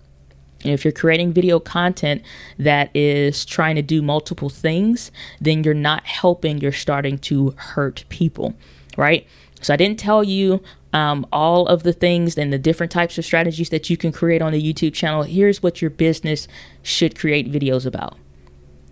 And 0.63 0.73
if 0.73 0.85
you're 0.85 0.93
creating 0.93 1.33
video 1.33 1.59
content 1.59 2.23
that 2.57 2.95
is 2.95 3.45
trying 3.45 3.75
to 3.75 3.83
do 3.83 4.01
multiple 4.01 4.49
things, 4.49 5.11
then 5.41 5.65
you're 5.65 5.75
not 5.75 6.07
helping, 6.07 6.59
you're 6.59 6.71
starting 6.71 7.19
to 7.19 7.53
hurt 7.57 8.05
people, 8.11 8.55
right? 8.97 9.27
So 9.61 9.75
I 9.75 9.77
didn't 9.77 9.99
tell 9.99 10.23
you 10.23 10.63
um, 10.93 11.27
all 11.33 11.67
of 11.67 11.83
the 11.83 11.93
things 11.93 12.39
and 12.39 12.53
the 12.53 12.59
different 12.59 12.93
types 12.93 13.19
of 13.19 13.25
strategies 13.25 13.71
that 13.71 13.91
you 13.91 13.97
can 13.97 14.13
create 14.13 14.41
on 14.41 14.55
a 14.55 14.63
YouTube 14.63 14.95
channel. 14.95 15.25
Here's 15.25 15.65
what 15.65 15.83
your 15.83 15.91
business 15.91 16.47
should 16.85 17.19
create 17.19 17.51
videos 17.51 17.85
about. 17.85 18.17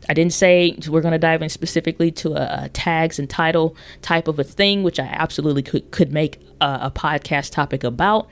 I 0.08 0.14
didn't 0.14 0.32
say 0.32 0.76
we're 0.88 1.00
going 1.00 1.12
to 1.12 1.18
dive 1.18 1.42
in 1.42 1.48
specifically 1.48 2.10
to 2.12 2.34
a, 2.34 2.64
a, 2.64 2.68
tags 2.70 3.18
and 3.18 3.28
title 3.28 3.76
type 4.02 4.28
of 4.28 4.38
a 4.38 4.44
thing, 4.44 4.82
which 4.82 5.00
I 5.00 5.04
absolutely 5.04 5.62
could, 5.62 5.90
could 5.90 6.12
make 6.12 6.40
a, 6.60 6.78
a 6.82 6.92
podcast 6.94 7.52
topic 7.52 7.84
about. 7.84 8.28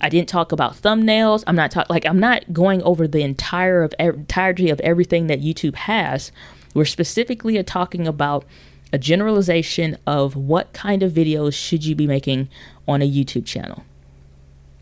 I 0.00 0.08
didn't 0.08 0.28
talk 0.28 0.52
about 0.52 0.74
thumbnails. 0.74 1.42
I'm 1.46 1.56
not 1.56 1.70
talking 1.70 1.92
like 1.92 2.04
I'm 2.04 2.20
not 2.20 2.52
going 2.52 2.82
over 2.82 3.08
the 3.08 3.22
entire 3.22 3.82
of 3.82 3.94
entirety 3.98 4.68
of 4.68 4.78
everything 4.80 5.26
that 5.28 5.40
YouTube 5.40 5.74
has. 5.74 6.32
We're 6.74 6.84
specifically 6.84 7.62
talking 7.62 8.06
about 8.06 8.44
a 8.92 8.98
generalization 8.98 9.96
of 10.06 10.36
what 10.36 10.72
kind 10.72 11.02
of 11.02 11.12
videos 11.12 11.54
should 11.54 11.84
you 11.84 11.94
be 11.94 12.06
making 12.06 12.48
on 12.86 13.02
a 13.02 13.10
YouTube 13.10 13.46
channel. 13.46 13.84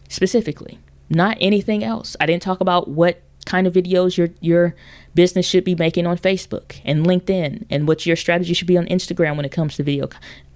Specifically, 0.08 0.78
not 1.08 1.36
anything 1.40 1.84
else. 1.84 2.16
I 2.20 2.26
didn't 2.26 2.42
talk 2.42 2.60
about 2.60 2.88
what 2.88 3.22
kind 3.44 3.66
of 3.66 3.72
videos 3.72 4.16
your 4.16 4.30
your 4.40 4.74
business 5.14 5.46
should 5.46 5.64
be 5.64 5.74
making 5.74 6.06
on 6.06 6.18
Facebook 6.18 6.80
and 6.84 7.06
LinkedIn 7.06 7.64
and 7.70 7.86
what 7.86 8.04
your 8.04 8.16
strategy 8.16 8.54
should 8.54 8.66
be 8.66 8.78
on 8.78 8.86
Instagram 8.86 9.36
when 9.36 9.44
it 9.44 9.52
comes 9.52 9.76
to 9.76 9.82
video. 9.82 10.08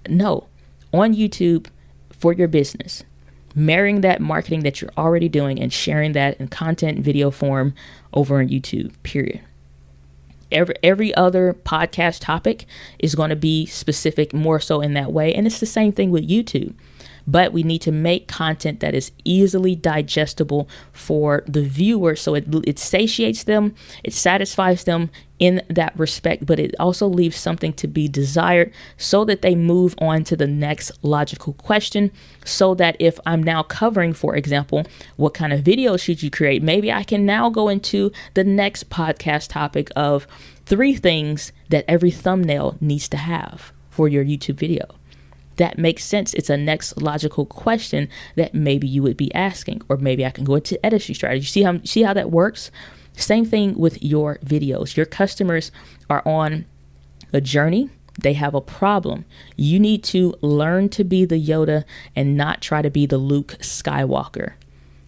No, 0.07 0.47
on 0.93 1.15
YouTube 1.15 1.67
for 2.11 2.33
your 2.33 2.47
business. 2.47 3.03
Marrying 3.55 4.01
that 4.01 4.21
marketing 4.21 4.61
that 4.61 4.81
you're 4.81 4.91
already 4.97 5.27
doing 5.27 5.59
and 5.59 5.73
sharing 5.73 6.11
that 6.13 6.39
in 6.39 6.47
content 6.49 6.99
video 6.99 7.31
form 7.31 7.73
over 8.13 8.39
on 8.39 8.47
YouTube. 8.49 8.91
Period. 9.03 9.41
Every 10.51 10.75
every 10.83 11.13
other 11.15 11.53
podcast 11.53 12.19
topic 12.21 12.65
is 12.97 13.15
going 13.15 13.29
to 13.29 13.35
be 13.35 13.65
specific 13.65 14.33
more 14.33 14.59
so 14.59 14.81
in 14.81 14.93
that 14.93 15.11
way 15.11 15.33
and 15.33 15.45
it's 15.45 15.59
the 15.59 15.65
same 15.65 15.91
thing 15.91 16.09
with 16.09 16.27
YouTube 16.27 16.73
but 17.31 17.53
we 17.53 17.63
need 17.63 17.79
to 17.79 17.91
make 17.91 18.27
content 18.27 18.79
that 18.79 18.95
is 18.95 19.11
easily 19.23 19.75
digestible 19.75 20.67
for 20.91 21.43
the 21.47 21.61
viewer 21.61 22.15
so 22.15 22.33
it, 22.33 22.45
it 22.65 22.79
satiates 22.79 23.43
them, 23.43 23.75
it 24.03 24.13
satisfies 24.13 24.83
them 24.85 25.11
in 25.37 25.61
that 25.69 25.97
respect, 25.97 26.45
but 26.45 26.59
it 26.59 26.75
also 26.79 27.07
leaves 27.07 27.37
something 27.37 27.71
to 27.73 27.87
be 27.87 28.07
desired 28.07 28.73
so 28.97 29.23
that 29.23 29.41
they 29.41 29.55
move 29.55 29.95
on 29.99 30.23
to 30.25 30.35
the 30.35 30.47
next 30.47 30.91
logical 31.01 31.53
question. 31.53 32.11
So 32.43 32.75
that 32.75 32.97
if 32.99 33.19
I'm 33.25 33.41
now 33.41 33.63
covering, 33.63 34.13
for 34.13 34.35
example, 34.35 34.85
what 35.15 35.33
kind 35.33 35.53
of 35.53 35.61
video 35.61 35.95
should 35.95 36.21
you 36.21 36.29
create, 36.29 36.61
maybe 36.61 36.91
I 36.91 37.03
can 37.03 37.25
now 37.25 37.49
go 37.49 37.69
into 37.69 38.11
the 38.33 38.43
next 38.43 38.89
podcast 38.89 39.49
topic 39.49 39.89
of 39.95 40.27
three 40.65 40.95
things 40.95 41.53
that 41.69 41.85
every 41.87 42.11
thumbnail 42.11 42.77
needs 42.81 43.07
to 43.09 43.17
have 43.17 43.71
for 43.89 44.07
your 44.07 44.25
YouTube 44.25 44.55
video 44.55 44.98
that 45.59 45.77
makes 45.77 46.05
sense. 46.05 46.33
It's 46.33 46.49
a 46.49 46.55
next 46.55 47.01
logical 47.01 47.45
question 47.45 48.07
that 48.35 48.53
maybe 48.53 48.87
you 48.87 49.03
would 49.03 49.17
be 49.17 49.33
asking, 49.35 49.81
or 49.89 49.97
maybe 49.97 50.25
I 50.25 50.29
can 50.31 50.45
go 50.45 50.55
into 50.55 50.83
editing 50.83 51.13
strategy. 51.13 51.45
See 51.45 51.63
how 51.63 51.81
see 51.83 52.01
how 52.01 52.13
that 52.13 52.31
works? 52.31 52.71
Same 53.15 53.45
thing 53.45 53.77
with 53.77 54.01
your 54.01 54.37
videos. 54.37 54.95
Your 54.95 55.05
customers 55.05 55.71
are 56.09 56.25
on 56.25 56.65
a 57.33 57.41
journey. 57.41 57.89
They 58.17 58.33
have 58.33 58.55
a 58.55 58.61
problem. 58.61 59.25
You 59.57 59.79
need 59.79 60.01
to 60.05 60.33
learn 60.41 60.87
to 60.89 61.03
be 61.03 61.25
the 61.25 61.45
Yoda 61.45 61.83
and 62.15 62.37
not 62.37 62.61
try 62.61 62.81
to 62.81 62.89
be 62.89 63.05
the 63.05 63.17
Luke 63.17 63.57
Skywalker. 63.59 64.53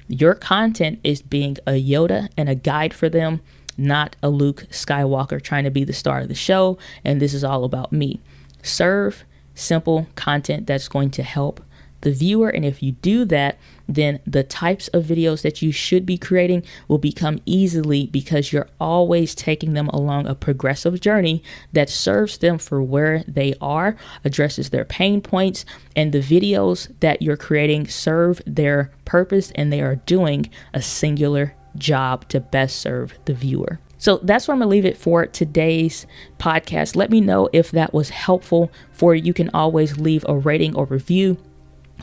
Your 0.10 0.36
content 0.36 1.00
is 1.06 1.22
being 1.22 1.58
a 1.66 1.82
Yoda 1.82 2.28
and 2.36 2.50
a 2.50 2.56
guide 2.56 2.94
for 2.94 3.08
them, 3.08 3.40
not 3.78 4.18
a 4.22 4.30
Luke 4.30 4.66
Skywalker 4.70 5.42
trying 5.42 5.64
to 5.64 5.72
be 5.72 5.86
the 5.86 5.94
star 5.94 6.20
of 6.20 6.28
the 6.28 6.36
show. 6.36 6.78
And 7.06 7.22
this 7.22 7.34
is 7.34 7.46
all 7.46 7.64
about 7.64 7.94
me. 7.94 8.20
Serve 8.62 9.24
simple 9.56 10.08
content 10.16 10.68
that's 10.68 10.88
going 10.88 11.12
to 11.12 11.24
help 11.24 11.62
the 12.02 12.12
viewer. 12.12 12.50
And 12.50 12.66
if 12.66 12.84
you 12.84 12.94
do 12.94 13.26
that, 13.26 13.58
then 13.88 14.20
the 14.26 14.44
types 14.44 14.88
of 14.90 15.06
videos 15.06 15.42
that 15.42 15.62
you 15.62 15.72
should 15.72 16.06
be 16.06 16.18
creating 16.18 16.64
will 16.88 16.98
become 16.98 17.40
easily 17.46 18.08
because 18.08 18.52
you're 18.52 18.70
always 18.80 19.36
taking 19.36 19.74
them 19.74 19.88
along 19.90 20.28
a 20.28 20.36
progressive 20.36 21.00
journey 21.00 21.44
that 21.74 21.90
serves 21.90 22.38
them 22.38 22.58
for 22.58 22.82
where 22.82 23.24
they 23.28 23.54
are, 23.62 23.96
addresses 24.24 24.70
their 24.70 24.86
pain 24.86 25.22
points, 25.22 25.66
and 25.96 26.12
the 26.12 26.22
videos 26.22 26.92
that 27.00 27.22
you're 27.22 27.38
creating 27.38 27.88
serve 27.88 28.42
their 28.46 28.92
purpose 29.06 29.52
and 29.56 29.72
they 29.72 29.82
are 29.82 29.96
doing 29.96 30.50
a 30.74 30.82
singular 30.82 31.54
job 31.78 32.28
to 32.30 32.40
best 32.40 32.78
serve 32.78 33.18
the 33.26 33.34
viewer. 33.34 33.80
So 34.02 34.18
that's 34.24 34.48
where 34.48 34.54
I'm 34.54 34.60
going 34.60 34.66
to 34.66 34.72
leave 34.72 34.86
it 34.86 34.98
for 34.98 35.28
today's 35.28 36.08
podcast. 36.40 36.96
Let 36.96 37.12
me 37.12 37.22
know 37.22 37.50
if 37.54 37.70
that 37.70 37.94
was 37.94 38.10
helpful 38.10 38.72
for 38.92 39.14
you. 39.14 39.22
You 39.22 39.34
can 39.34 39.52
always 39.54 40.00
leave 40.00 40.26
a 40.28 40.36
rating 40.36 40.76
or 40.76 40.86
review 40.86 41.38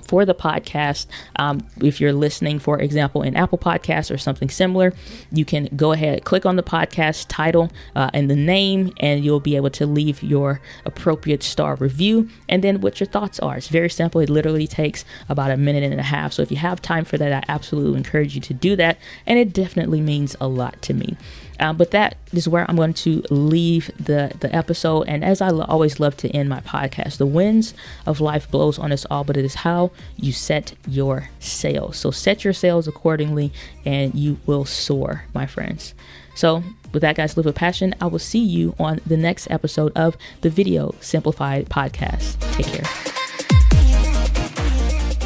for 0.07 0.25
the 0.25 0.35
podcast. 0.35 1.09
Um, 1.41 1.67
if 1.83 2.01
you're 2.01 2.13
listening, 2.13 2.61
for 2.61 2.79
example, 2.79 3.23
in 3.23 3.35
Apple 3.35 3.59
Podcasts 3.59 4.15
or 4.15 4.17
something 4.17 4.49
similar, 4.49 4.93
you 5.33 5.45
can 5.45 5.69
go 5.75 5.91
ahead, 5.91 6.25
click 6.25 6.47
on 6.47 6.55
the 6.55 6.63
podcast 6.63 7.27
title 7.29 7.69
uh, 7.97 8.11
and 8.15 8.31
the 8.31 8.37
name, 8.37 8.93
and 8.99 9.25
you'll 9.25 9.41
be 9.41 9.57
able 9.57 9.71
to 9.71 9.85
leave 9.85 10.23
your 10.23 10.61
appropriate 10.85 11.43
star 11.43 11.75
review 11.75 12.29
and 12.49 12.63
then 12.63 12.81
what 12.81 13.01
your 13.01 13.09
thoughts 13.09 13.41
are. 13.41 13.57
It's 13.57 13.67
very 13.67 13.91
simple. 13.91 14.21
It 14.21 14.31
literally 14.31 14.69
takes 14.69 15.05
about 15.29 15.51
a 15.51 15.57
minute 15.57 15.83
and 15.83 15.99
a 15.99 16.05
half. 16.05 16.33
So 16.33 16.43
if 16.43 16.53
you 16.53 16.59
have 16.59 16.81
time 16.81 17.05
for 17.05 17.19
that, 17.19 17.33
I 17.33 17.53
absolutely 17.53 17.99
encourage 17.99 18.37
you 18.37 18.41
to 18.43 18.55
do 18.55 18.77
that. 18.77 18.99
And 19.27 19.37
it 19.37 19.53
definitely 19.53 20.01
means 20.01 20.37
a 20.41 20.47
lot 20.47 20.81
to 20.83 20.95
me. 20.95 21.17
Um, 21.61 21.77
but 21.77 21.91
that 21.91 22.17
is 22.33 22.49
where 22.49 22.65
I'm 22.69 22.77
going 22.77 22.95
to 22.95 23.23
leave 23.31 23.91
the 23.99 24.33
the 24.41 24.55
episode. 24.55 25.03
And 25.09 25.25
as 25.25 25.41
I 25.41 25.51
always 25.51 25.99
love 25.99 26.17
to 26.19 26.29
end 26.31 26.49
my 26.49 26.61
podcast, 26.61 27.19
the 27.19 27.27
winds 27.27 27.75
of 28.07 28.21
life 28.21 28.51
blows 28.51 28.79
on 28.79 28.93
us 28.93 29.07
all, 29.11 29.25
but 29.25 29.37
it 29.37 29.45
is 29.45 29.57
how 29.57 29.91
you 30.17 30.33
set 30.33 30.75
your 30.87 31.31
sails. 31.41 31.97
So 31.97 32.11
set 32.11 32.45
your 32.45 32.53
sails 32.53 32.87
accordingly, 32.87 33.53
and 33.85 34.15
you 34.15 34.39
will 34.47 34.65
soar, 34.65 35.25
my 35.35 35.47
friends. 35.47 35.95
So 36.35 36.63
with 36.93 37.03
that, 37.03 37.17
guys, 37.17 37.37
live 37.37 37.47
with 37.47 37.57
passion. 37.57 37.95
I 38.01 38.07
will 38.07 38.19
see 38.19 38.39
you 38.39 38.75
on 38.79 39.01
the 39.05 39.17
next 39.17 39.51
episode 39.51 39.93
of 39.97 40.17
the 40.43 40.51
Video 40.51 40.95
Simplified 41.01 41.69
podcast. 41.69 42.39
Take 42.53 42.67
care. 42.67 43.18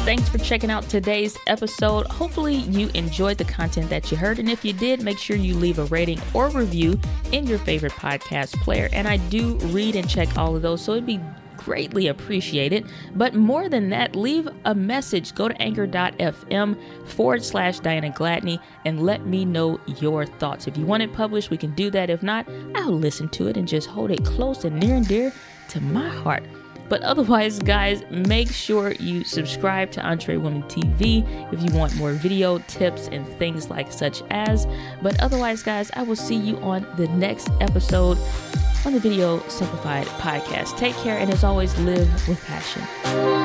Thanks 0.03 0.27
for 0.27 0.37
checking 0.37 0.69
out 0.69 0.83
today's 0.89 1.37
episode. 1.47 2.05
Hopefully, 2.07 2.55
you 2.55 2.89
enjoyed 2.93 3.37
the 3.37 3.45
content 3.45 3.89
that 3.89 4.11
you 4.11 4.17
heard. 4.17 4.37
And 4.37 4.49
if 4.49 4.65
you 4.65 4.73
did, 4.73 5.01
make 5.01 5.17
sure 5.17 5.37
you 5.37 5.55
leave 5.55 5.79
a 5.79 5.85
rating 5.85 6.21
or 6.33 6.49
review 6.49 6.99
in 7.31 7.47
your 7.47 7.57
favorite 7.59 7.93
podcast 7.93 8.51
player. 8.61 8.89
And 8.91 9.07
I 9.07 9.15
do 9.15 9.55
read 9.67 9.95
and 9.95 10.09
check 10.09 10.37
all 10.37 10.57
of 10.57 10.61
those, 10.61 10.81
so 10.81 10.91
it'd 10.91 11.05
be 11.05 11.21
greatly 11.55 12.07
appreciated. 12.07 12.85
But 13.15 13.33
more 13.33 13.69
than 13.69 13.89
that, 13.91 14.13
leave 14.13 14.49
a 14.65 14.75
message. 14.75 15.33
Go 15.33 15.47
to 15.47 15.61
anchor.fm 15.61 17.07
forward 17.07 17.45
slash 17.45 17.79
Diana 17.79 18.11
Gladney 18.11 18.59
and 18.83 19.05
let 19.05 19.25
me 19.25 19.45
know 19.45 19.79
your 20.01 20.25
thoughts. 20.25 20.67
If 20.67 20.77
you 20.77 20.85
want 20.85 21.03
it 21.03 21.13
published, 21.13 21.49
we 21.49 21.57
can 21.57 21.73
do 21.75 21.89
that. 21.91 22.09
If 22.09 22.21
not, 22.21 22.45
I'll 22.75 22.91
listen 22.91 23.29
to 23.29 23.47
it 23.47 23.55
and 23.55 23.65
just 23.65 23.87
hold 23.87 24.11
it 24.11 24.25
close 24.25 24.65
and 24.65 24.77
near 24.81 24.95
and 24.95 25.07
dear 25.07 25.31
to 25.69 25.79
my 25.79 26.09
heart. 26.09 26.43
But 26.93 27.01
otherwise, 27.01 27.57
guys, 27.57 28.03
make 28.11 28.51
sure 28.51 28.91
you 28.91 29.23
subscribe 29.23 29.89
to 29.93 30.05
Entre 30.05 30.37
Women 30.37 30.61
TV 30.65 31.25
if 31.51 31.59
you 31.59 31.75
want 31.75 31.95
more 31.95 32.13
video 32.13 32.59
tips 32.67 33.07
and 33.07 33.27
things 33.39 33.71
like 33.71 33.91
such 33.91 34.21
as. 34.29 34.67
But 35.01 35.19
otherwise, 35.19 35.63
guys, 35.63 35.89
I 35.95 36.03
will 36.03 36.15
see 36.15 36.35
you 36.35 36.57
on 36.57 36.85
the 36.95 37.07
next 37.07 37.49
episode 37.61 38.19
on 38.85 38.93
the 38.93 38.99
Video 38.99 39.39
Simplified 39.47 40.05
podcast. 40.05 40.77
Take 40.77 40.95
care, 40.97 41.17
and 41.17 41.31
as 41.31 41.43
always, 41.43 41.75
live 41.79 42.27
with 42.27 42.39
passion. 42.45 43.42